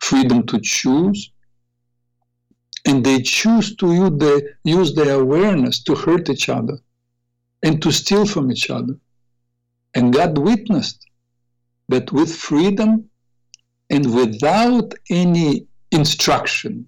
[0.00, 1.30] freedom to choose,
[2.86, 4.34] And they choose to use, the,
[4.64, 6.78] use their awareness to hurt each other
[7.62, 8.94] and to steal from each other.
[9.94, 11.00] And God witnessed
[11.88, 13.08] that with freedom
[13.88, 16.86] and without any instruction,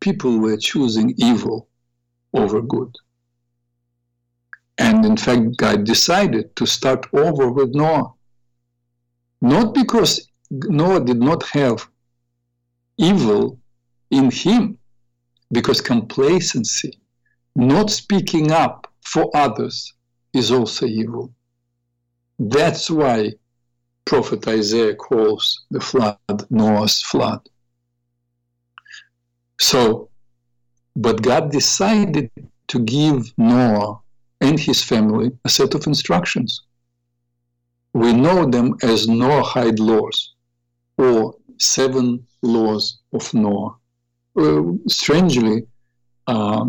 [0.00, 1.68] people were choosing evil
[2.32, 2.94] over good.
[4.78, 8.12] And in fact, God decided to start over with Noah.
[9.40, 11.88] Not because Noah did not have
[12.98, 13.58] evil
[14.10, 14.78] in him,
[15.50, 17.00] because complacency,
[17.54, 19.92] not speaking up for others,
[20.32, 21.32] is also evil.
[22.38, 23.32] That's why
[24.06, 26.16] Prophet Isaiah calls the flood
[26.48, 27.40] Noah's flood.
[29.60, 30.08] So,
[30.94, 32.30] but God decided
[32.68, 33.98] to give Noah
[34.40, 36.62] and his family a set of instructions.
[37.94, 40.34] We know them as Noahide laws
[40.98, 43.76] or seven laws of Noah.
[44.86, 45.66] Strangely,
[46.26, 46.66] uh,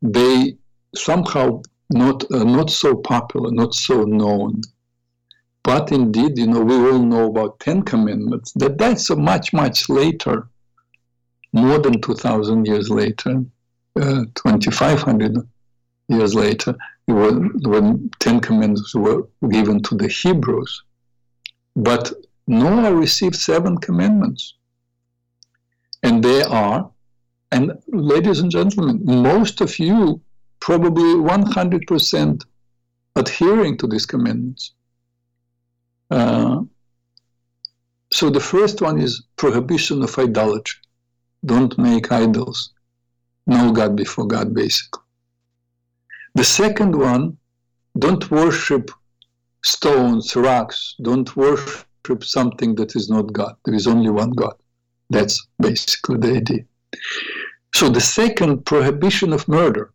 [0.00, 0.56] they
[0.94, 4.62] somehow not uh, not so popular, not so known.
[5.68, 8.52] But indeed, you know, we all know about Ten Commandments.
[8.52, 10.48] That that's much much later,
[11.52, 13.44] more than two thousand years later,
[14.00, 15.36] uh, twenty five hundred
[16.08, 20.84] years later, when Ten Commandments were given to the Hebrews.
[21.76, 22.14] But
[22.46, 24.54] Noah received seven commandments.
[26.02, 26.90] And they are,
[27.52, 30.22] and ladies and gentlemen, most of you
[30.60, 32.42] probably 100%
[33.16, 34.72] adhering to these commandments.
[36.10, 36.62] Uh,
[38.12, 40.80] so the first one is prohibition of idolatry.
[41.44, 42.72] Don't make idols.
[43.46, 45.02] Know God before God, basically.
[46.34, 47.36] The second one,
[47.98, 48.90] don't worship
[49.64, 50.94] stones, rocks.
[51.02, 53.54] Don't worship something that is not God.
[53.64, 54.54] There is only one God.
[55.10, 56.64] That's basically the idea.
[57.74, 59.92] So the second, prohibition of murder.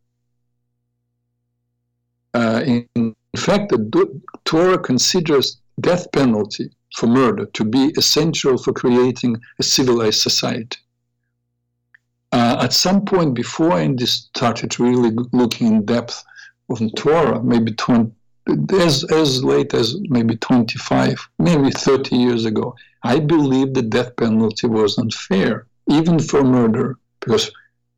[2.33, 8.73] Uh, in, in fact, the Torah considers death penalty for murder to be essential for
[8.73, 10.77] creating a civilized society.
[12.31, 16.23] Uh, at some point before I started really looking in depth
[16.69, 18.11] on Torah, maybe 20,
[18.73, 24.67] as, as late as maybe 25, maybe 30 years ago, I believed the death penalty
[24.67, 27.51] was unfair, even for murder, because,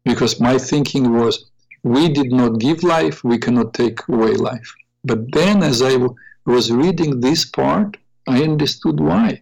[0.04, 1.46] because my thinking was
[1.84, 4.74] we did not give life, we cannot take away life.
[5.04, 5.98] But then, as I
[6.46, 9.42] was reading this part, I understood why.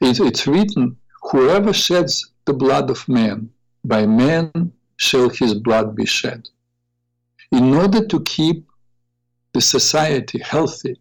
[0.00, 0.96] It, it's written,
[1.30, 3.50] Whoever sheds the blood of man,
[3.84, 6.48] by man shall his blood be shed.
[7.50, 8.66] In order to keep
[9.52, 10.96] the society healthy,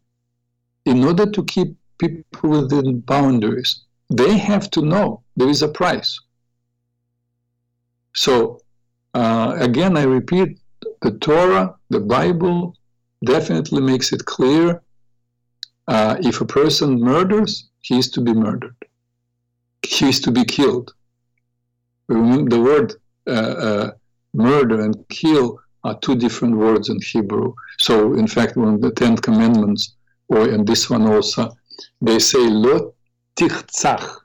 [0.85, 6.19] in order to keep people within boundaries, they have to know there is a price.
[8.13, 8.59] So,
[9.13, 10.59] uh, again, I repeat
[11.01, 12.75] the Torah, the Bible
[13.23, 14.81] definitely makes it clear
[15.87, 18.75] uh, if a person murders, he is to be murdered,
[19.83, 20.93] he is to be killed.
[22.07, 22.93] The word
[23.27, 23.91] uh, uh
[24.33, 27.53] murder and kill are two different words in Hebrew.
[27.79, 29.95] So, in fact, one of the Ten Commandments,
[30.27, 31.55] or in this one also,
[32.01, 32.93] they say lo
[33.35, 34.17] tirtzach.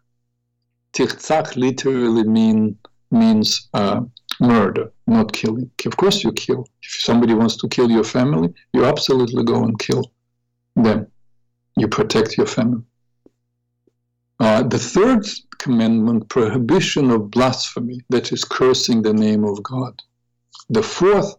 [0.92, 2.78] Tirtzach literally mean
[3.10, 4.00] means uh,
[4.40, 5.70] murder, not killing.
[5.84, 6.66] Of course, you kill.
[6.82, 10.10] If somebody wants to kill your family, you absolutely go and kill
[10.74, 11.06] them.
[11.76, 12.82] You protect your family.
[14.38, 15.26] Uh, the third
[15.58, 19.94] commandment, prohibition of blasphemy, that is cursing the name of God.
[20.68, 21.36] The fourth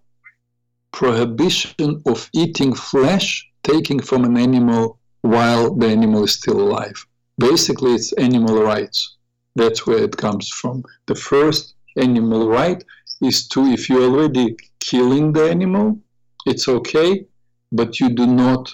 [0.91, 7.05] prohibition of eating flesh taken from an animal while the animal is still alive.
[7.37, 9.17] Basically, it's animal rights.
[9.55, 10.83] That's where it comes from.
[11.05, 12.83] The first animal right
[13.21, 15.99] is to, if you're already killing the animal,
[16.45, 17.25] it's okay,
[17.71, 18.71] but you do not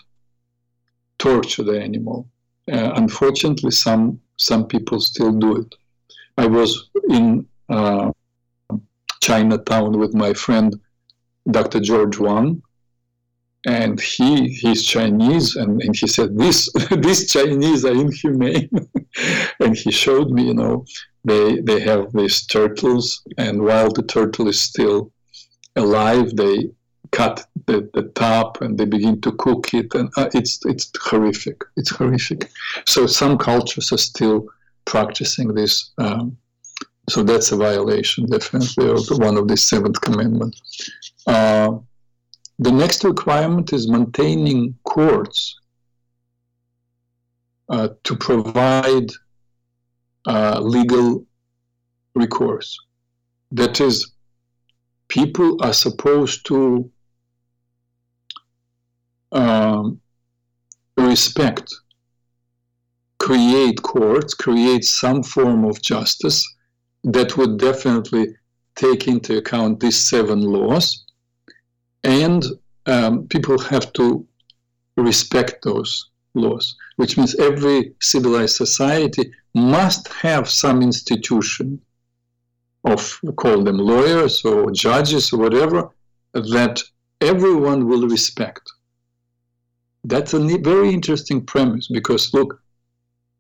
[1.17, 2.28] torture the animal.
[2.71, 5.76] Uh, unfortunately, some some people still do it.
[6.38, 8.11] I was in uh,
[9.21, 10.76] Chinatown with my friend
[11.49, 11.80] Dr.
[11.80, 12.61] George Wang,
[13.66, 18.70] and he he's Chinese, and, and he said this these Chinese are inhumane,
[19.59, 20.86] and he showed me, you know,
[21.24, 25.11] they they have these turtles, and while the turtle is still
[25.76, 26.70] alive, they
[27.11, 31.61] cut the, the top and they begin to cook it, and uh, it's it's horrific.
[31.78, 32.51] It's horrific.
[32.86, 34.47] So some cultures are still
[34.86, 35.91] practicing this.
[35.97, 36.38] Um,
[37.09, 40.55] so that's a violation, definitely, of one of the seventh commandment.
[41.28, 41.78] Uh,
[42.60, 45.56] the next requirement is maintaining courts
[47.70, 49.10] uh, to provide
[50.28, 51.26] uh, legal
[52.16, 52.78] recourse.
[53.51, 54.14] That is,
[55.08, 56.91] people are supposed to
[59.32, 59.99] um,
[60.97, 61.74] respect,
[63.20, 66.43] create courts, create some form of justice
[67.04, 68.28] that would definitely
[68.76, 71.03] take into account these seven laws,
[72.04, 72.45] and
[72.86, 74.26] um, people have to
[74.97, 81.80] respect those laws, which means every civilized society must have some institution
[82.86, 85.89] of call them lawyers or judges or whatever
[86.34, 86.82] that
[87.22, 88.70] everyone will respect.
[90.04, 92.62] That's a very interesting premise because look,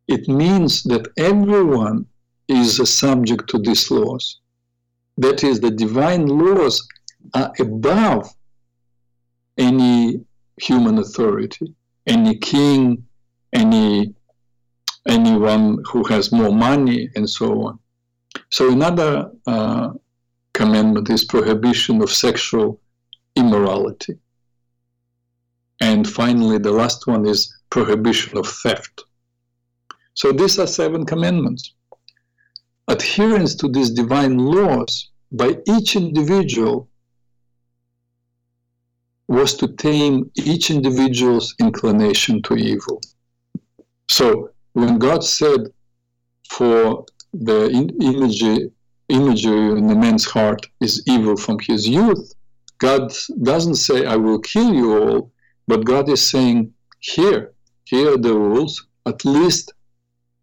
[0.07, 2.05] it means that everyone
[2.47, 4.39] is a subject to these laws.
[5.17, 6.87] That is, the divine laws
[7.33, 8.33] are above
[9.57, 10.25] any
[10.57, 11.73] human authority,
[12.07, 13.05] any king,
[13.53, 14.13] any
[15.07, 17.79] anyone who has more money, and so on.
[18.49, 19.89] So another uh,
[20.53, 22.79] commandment is prohibition of sexual
[23.35, 24.17] immorality.
[25.81, 29.03] And finally, the last one is prohibition of theft.
[30.13, 31.73] So these are seven commandments.
[32.87, 36.89] Adherence to these divine laws by each individual
[39.33, 43.01] was to tame each individual's inclination to evil.
[44.09, 45.61] So when God said
[46.49, 47.61] for the
[49.09, 52.33] imagery in the man's heart is evil from his youth,
[52.77, 53.11] God
[53.41, 55.31] doesn't say, I will kill you all,
[55.67, 57.53] but God is saying, here,
[57.85, 58.87] here are the rules.
[59.05, 59.73] At least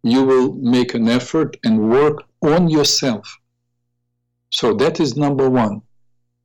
[0.03, 3.25] you will make an effort and work on yourself.
[4.51, 5.81] So that is number one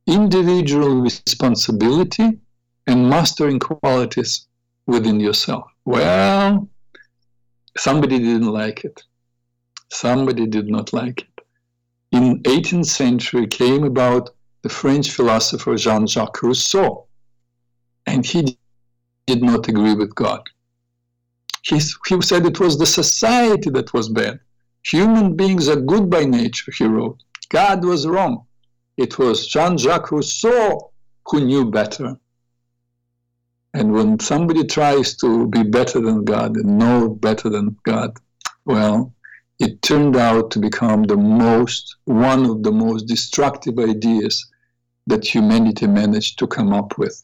[0.07, 2.39] individual responsibility
[2.87, 4.47] and mastering qualities
[4.87, 5.69] within yourself.
[5.85, 6.67] Well,
[7.77, 9.03] somebody didn't like it.
[9.91, 11.45] Somebody did not like it.
[12.11, 14.29] In 18th century came about
[14.63, 17.07] the French philosopher Jean-Jacques Rousseau,
[18.05, 18.57] and he
[19.27, 20.41] did not agree with God.
[21.63, 24.39] He, he said it was the society that was bad.
[24.85, 27.21] Human beings are good by nature, he wrote.
[27.49, 28.46] God was wrong.
[28.97, 30.91] It was Jean-Jacques Rousseau
[31.27, 32.17] who knew better.
[33.73, 38.17] And when somebody tries to be better than God and know better than God,
[38.65, 39.13] well,
[39.59, 44.47] it turned out to become the most, one of the most destructive ideas
[45.05, 47.23] that humanity managed to come up with.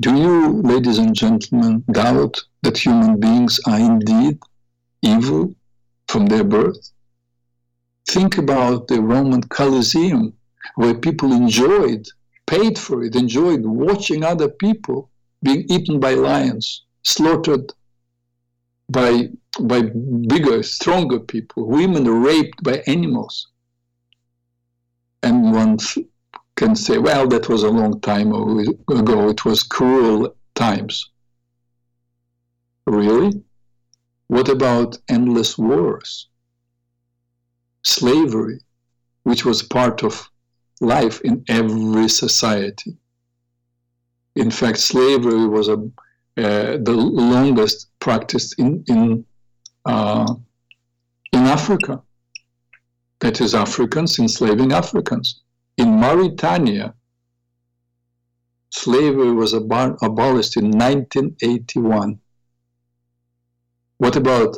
[0.00, 4.38] Do you, ladies and gentlemen, doubt that human beings are indeed
[5.02, 5.54] evil
[6.08, 6.92] from their birth?
[8.08, 10.32] Think about the Roman Colosseum,
[10.76, 12.06] where people enjoyed,
[12.46, 15.10] paid for it, enjoyed watching other people
[15.42, 17.72] being eaten by lions, slaughtered
[18.88, 19.28] by,
[19.60, 19.82] by
[20.28, 23.48] bigger, stronger people, women raped by animals.
[25.22, 25.78] And one
[26.56, 31.10] can say, well, that was a long time ago, it was cruel times.
[32.86, 33.42] Really?
[34.28, 36.28] What about endless wars?
[37.86, 38.58] Slavery,
[39.22, 40.28] which was part of
[40.80, 42.96] life in every society.
[44.34, 49.24] In fact, slavery was a, uh, the longest practiced in, in,
[49.84, 50.34] uh,
[51.32, 52.02] in Africa.
[53.20, 55.42] That is, Africans enslaving Africans.
[55.78, 56.92] In Mauritania,
[58.70, 62.18] slavery was ab- abolished in 1981.
[63.98, 64.56] What about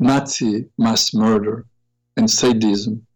[0.00, 1.66] Nazi mass murder
[2.16, 3.06] and sadism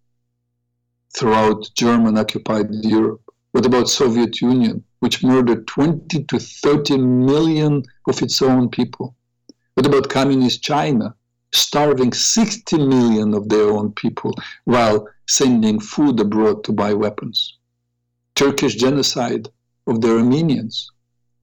[1.17, 3.23] throughout German occupied Europe?
[3.53, 9.15] What about Soviet Union, which murdered 20 to 30 million of its own people?
[9.75, 11.15] What about communist China,
[11.55, 14.35] starving 60 million of their own people
[14.65, 17.59] while sending food abroad to buy weapons.
[18.35, 19.49] Turkish genocide
[19.87, 20.91] of the Armenians.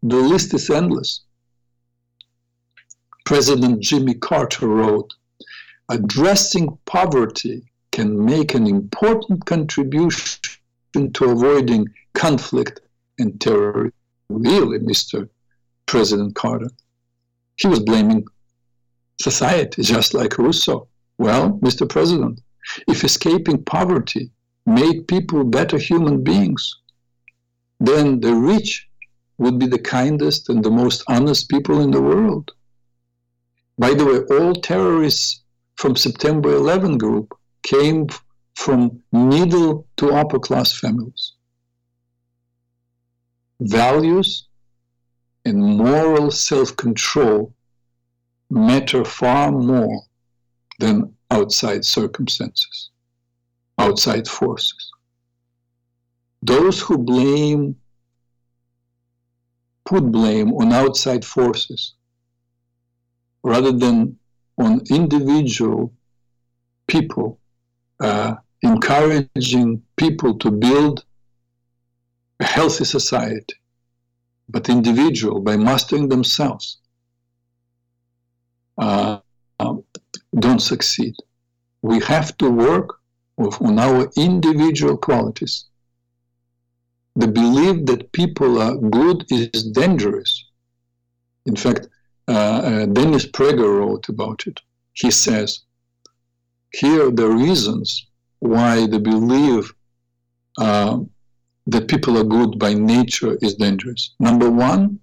[0.03, 1.21] The list is endless.
[3.25, 5.13] President Jimmy Carter wrote,
[5.91, 7.61] addressing poverty
[7.91, 10.39] can make an important contribution
[11.13, 12.79] to avoiding conflict
[13.19, 13.91] and terror.
[14.29, 15.27] Really, Mr.
[15.85, 16.69] President Carter.
[17.57, 18.25] He was blaming
[19.21, 20.87] society, just like Rousseau.
[21.17, 21.87] Well, Mr.
[21.87, 22.39] President,
[22.87, 24.31] if escaping poverty
[24.65, 26.73] made people better human beings,
[27.81, 28.87] then the rich
[29.37, 32.51] would be the kindest and the most honest people in the world.
[33.77, 35.41] By the way, all terrorists
[35.75, 38.07] from September 11 group came
[38.55, 41.33] from middle to upper class families.
[43.59, 44.47] Values
[45.45, 47.53] and moral self control
[48.49, 50.01] matter far more
[50.79, 52.89] than outside circumstances,
[53.77, 54.91] outside forces.
[56.41, 57.75] Those who blame,
[59.85, 61.93] put blame on outside forces
[63.43, 64.17] rather than
[64.57, 65.93] on individual
[66.87, 67.39] people,
[67.99, 71.05] uh, encouraging people to build
[72.39, 73.55] a healthy society,
[74.49, 76.79] but individual by mastering themselves,
[78.77, 79.19] uh,
[79.59, 79.83] um,
[80.39, 81.13] don't succeed.
[81.81, 82.97] We have to work
[83.37, 85.65] with, on our individual qualities.
[87.15, 90.45] The belief that people are good is dangerous.
[91.45, 91.87] In fact,
[92.31, 94.59] Dennis Prager wrote about it.
[94.93, 95.61] He says,
[96.73, 98.07] here are the reasons
[98.39, 99.73] why the belief
[100.57, 100.99] uh,
[101.67, 104.15] that people are good by nature is dangerous.
[104.19, 104.99] Number one,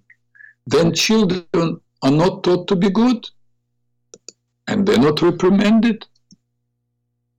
[0.65, 1.45] then children
[2.01, 3.27] are not taught to be good,
[4.67, 6.05] and they're not reprimanded,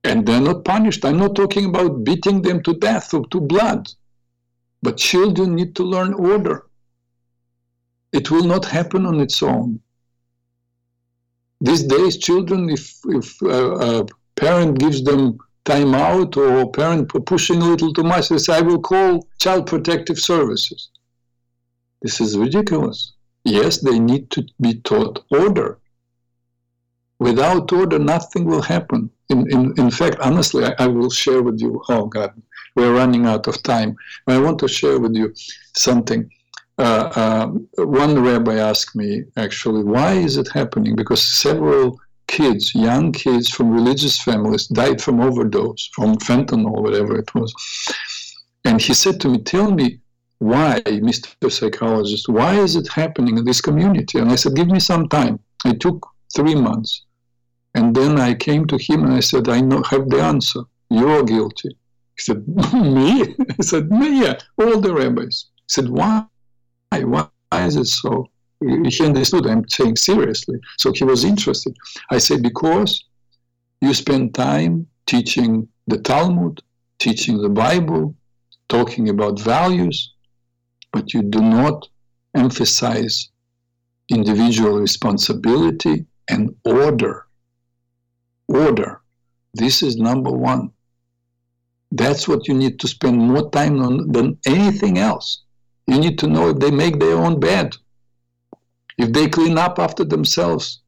[0.03, 1.05] and they're not punished.
[1.05, 3.87] I'm not talking about beating them to death or to blood,
[4.81, 6.65] but children need to learn order.
[8.11, 9.79] It will not happen on its own.
[11.61, 14.05] These days, children, if, if a
[14.35, 18.61] parent gives them time out or parent pushing a little too much, they say, I
[18.61, 20.89] will call child protective services.
[22.01, 23.13] This is ridiculous.
[23.43, 25.79] Yes, they need to be taught order.
[27.19, 29.09] Without order, nothing will happen.
[29.29, 32.33] In, in, in fact, honestly, I, I will share with you, oh God,
[32.75, 33.95] we're running out of time.
[34.27, 35.33] I want to share with you
[35.75, 36.29] something.
[36.81, 37.47] Uh, uh,
[37.85, 40.95] one rabbi asked me, actually, why is it happening?
[40.95, 47.35] Because several kids, young kids from religious families, died from overdose, from fentanyl, whatever it
[47.35, 47.53] was.
[48.65, 49.99] And he said to me, Tell me
[50.39, 51.51] why, Mr.
[51.51, 54.17] Psychologist, why is it happening in this community?
[54.17, 55.39] And I said, Give me some time.
[55.65, 57.05] It took three months.
[57.75, 60.61] And then I came to him and I said, I know, have the answer.
[60.89, 61.69] You're guilty.
[62.17, 63.35] He said, Me?
[63.59, 65.45] I said, Me, yeah, all the rabbis.
[65.57, 66.25] He said, Why?
[66.91, 68.27] Why is it so?
[68.61, 70.59] he understood I'm saying seriously.
[70.77, 71.75] So he was interested.
[72.11, 73.03] I said, because
[73.81, 76.61] you spend time teaching the Talmud,
[76.99, 78.15] teaching the Bible,
[78.69, 80.13] talking about values,
[80.93, 81.87] but you do not
[82.35, 83.29] emphasize
[84.09, 87.25] individual responsibility and order.
[88.47, 89.01] Order.
[89.53, 90.71] This is number one.
[91.91, 95.43] That's what you need to spend more time on than anything else.
[95.91, 97.75] You need to know if they make their own bed
[98.97, 100.79] if they clean up after themselves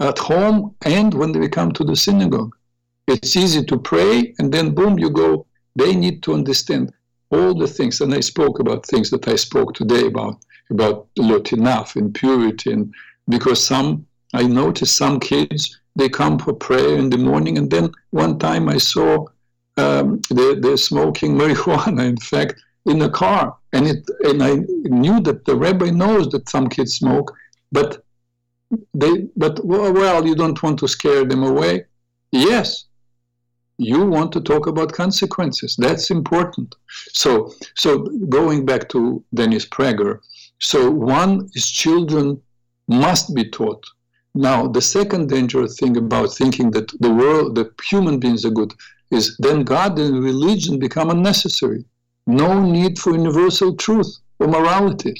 [0.00, 2.54] at home and when they come to the synagogue.
[3.06, 5.46] It's easy to pray and then boom, you go.
[5.76, 6.92] They need to understand
[7.30, 10.38] all the things, and I spoke about things that I spoke today about
[10.70, 12.94] about lotinaf and purity, and
[13.28, 17.92] because some I noticed some kids they come for prayer in the morning, and then
[18.10, 19.26] one time I saw
[19.76, 22.06] um, they, they're smoking marijuana.
[22.06, 22.54] In fact,
[22.88, 24.56] in a car, and it and I
[25.04, 27.34] knew that the rabbi knows that some kids smoke,
[27.70, 28.02] but
[28.94, 31.84] they but well, you don't want to scare them away.
[32.32, 32.86] Yes,
[33.76, 35.76] you want to talk about consequences.
[35.78, 36.74] That's important.
[37.12, 40.20] So so going back to Dennis Prager,
[40.58, 42.40] so one is children
[42.88, 43.84] must be taught.
[44.34, 48.72] Now the second dangerous thing about thinking that the world, the human beings are good,
[49.10, 51.84] is then God and religion become unnecessary
[52.28, 55.14] no need for universal truth or morality.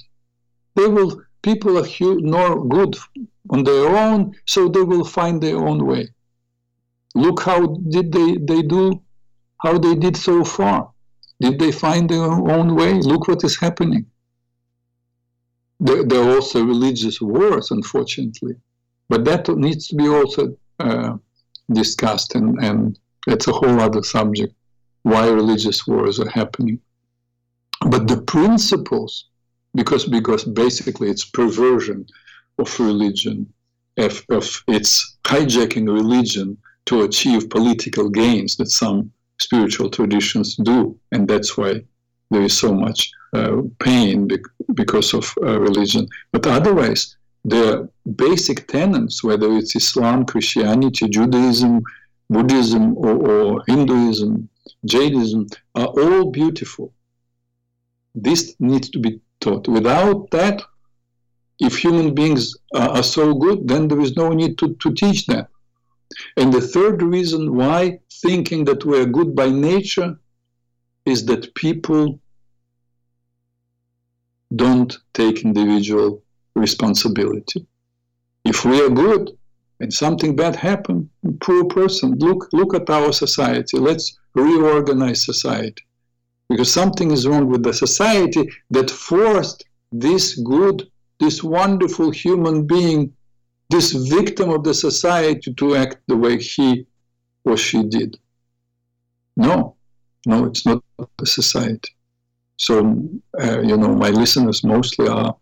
[0.76, 2.96] They will people are nor good
[3.50, 6.08] on their own, so they will find their own way.
[7.14, 9.00] Look how did they, they do,
[9.62, 10.90] how they did so far.
[11.40, 12.94] Did they find their own way?
[12.94, 14.04] Look what is happening.
[15.80, 18.56] There, there are also religious wars, unfortunately,
[19.08, 21.16] but that needs to be also uh,
[21.72, 24.52] discussed, and, and that's a whole other subject.
[25.04, 26.80] Why religious wars are happening.
[27.86, 29.26] But the principles,
[29.74, 32.06] because because basically it's perversion
[32.58, 33.52] of religion,
[33.96, 36.56] of, it's hijacking religion
[36.86, 41.82] to achieve political gains that some spiritual traditions do, and that's why
[42.30, 44.28] there is so much uh, pain
[44.74, 46.08] because of uh, religion.
[46.32, 51.82] But otherwise, the basic tenets, whether it's Islam, Christianity, Judaism,
[52.30, 54.48] Buddhism, or, or Hinduism,
[54.84, 56.92] Jainism, are all beautiful.
[58.22, 59.68] This needs to be taught.
[59.68, 60.62] Without that,
[61.60, 65.26] if human beings are, are so good, then there is no need to, to teach
[65.26, 65.46] them.
[66.36, 70.18] And the third reason why thinking that we are good by nature
[71.04, 72.20] is that people
[74.54, 76.22] don't take individual
[76.56, 77.66] responsibility.
[78.44, 79.36] If we are good,
[79.80, 81.08] and something bad happened,
[81.40, 83.78] poor person, look, look at our society.
[83.78, 85.84] Let's reorganize society.
[86.48, 90.88] Because something is wrong with the society that forced this good,
[91.20, 93.12] this wonderful human being,
[93.70, 96.86] this victim of the society to act the way he
[97.44, 98.18] or she did.
[99.36, 99.76] No,
[100.26, 100.82] no, it's not
[101.18, 101.90] the society.
[102.56, 103.08] So,
[103.40, 105.36] uh, you know, my listeners mostly are,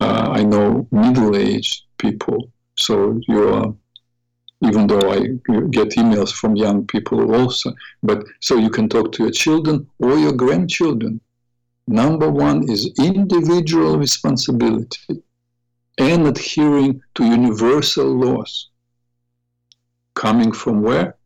[0.00, 3.74] uh, I know, middle aged people so you are,
[4.62, 5.20] even though I
[5.70, 10.16] get emails from young people also, but so you can talk to your children or
[10.16, 11.20] your grandchildren.
[11.86, 15.22] Number one is individual responsibility
[15.98, 18.70] and adhering to universal laws.
[20.14, 21.16] Coming from where?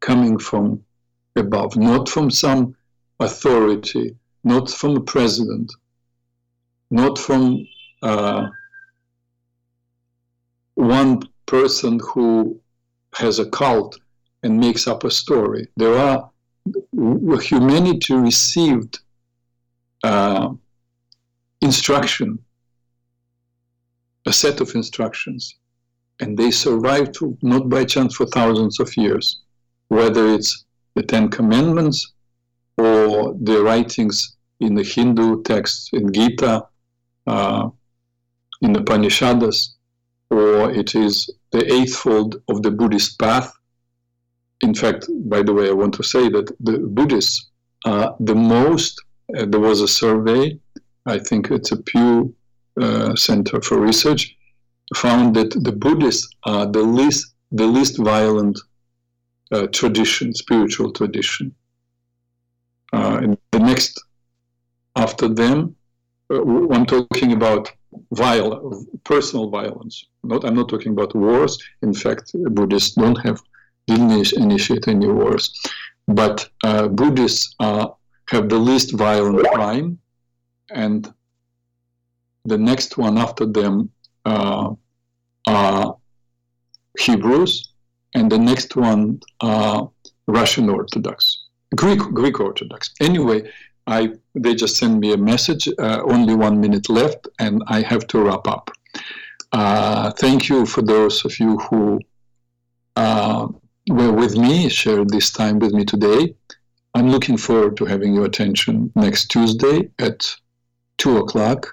[0.00, 0.82] Coming from
[1.36, 2.74] above, not from some
[3.20, 5.72] authority, not from a president,
[6.90, 7.66] not from
[8.02, 8.48] uh,
[10.74, 12.60] one person who
[13.14, 13.98] has a cult
[14.42, 15.68] and makes up a story.
[15.76, 16.30] There are
[17.40, 19.00] humanity received
[20.02, 20.50] uh,
[21.60, 22.38] instruction,
[24.26, 25.56] a set of instructions,
[26.20, 29.40] and they survived not by chance for thousands of years,
[29.88, 32.12] whether it's the Ten Commandments
[32.76, 36.66] or the writings in the Hindu texts in Gita,
[37.26, 37.68] uh,
[38.60, 39.74] in the Upanishads,
[40.30, 43.52] or it is the eightfold of the Buddhist path.
[44.62, 47.50] In fact, by the way, I want to say that the Buddhists
[47.84, 49.02] are the most,
[49.36, 50.58] uh, there was a survey,
[51.06, 52.34] I think it's a Pew
[52.80, 54.36] uh, Center for Research,
[54.94, 58.58] found that the Buddhists are the least, the least violent
[59.50, 61.54] uh, tradition, spiritual tradition.
[62.92, 64.02] Uh, and the next
[64.96, 65.74] after them,
[66.30, 66.42] uh,
[66.72, 67.72] I'm talking about
[68.12, 70.04] viol- personal violence.
[70.22, 71.58] Not, I'm not talking about wars.
[71.82, 73.40] In fact, Buddhists don't have
[73.86, 75.44] didn't initiate any wars,
[76.06, 77.88] but uh, Buddhists uh,
[78.28, 79.98] have the least violent crime,
[80.70, 81.12] and
[82.44, 83.90] the next one after them
[84.24, 84.70] uh,
[85.48, 85.96] are
[86.98, 87.72] Hebrews,
[88.14, 89.90] and the next one are
[90.26, 92.94] Russian Orthodox, Greek Greek Orthodox.
[93.00, 93.50] Anyway,
[93.86, 95.68] I they just send me a message.
[95.78, 98.70] Uh, only one minute left, and I have to wrap up.
[99.52, 102.00] Uh, thank you for those of you who
[102.96, 103.48] uh,
[103.88, 106.34] were with me, shared this time with me today.
[106.94, 110.34] I'm looking forward to having your attention next Tuesday at
[110.98, 111.66] two o'clock.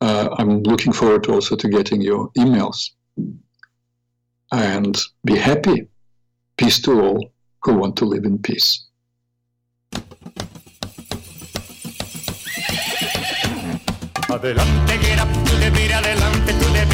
[0.00, 2.90] Uh, I'm looking forward also to getting your emails.
[4.52, 5.88] And be happy.
[6.56, 7.32] Peace to all
[7.62, 8.86] who want to live in peace.
[14.34, 16.91] adelante, get up, tú te mira adelante, tú te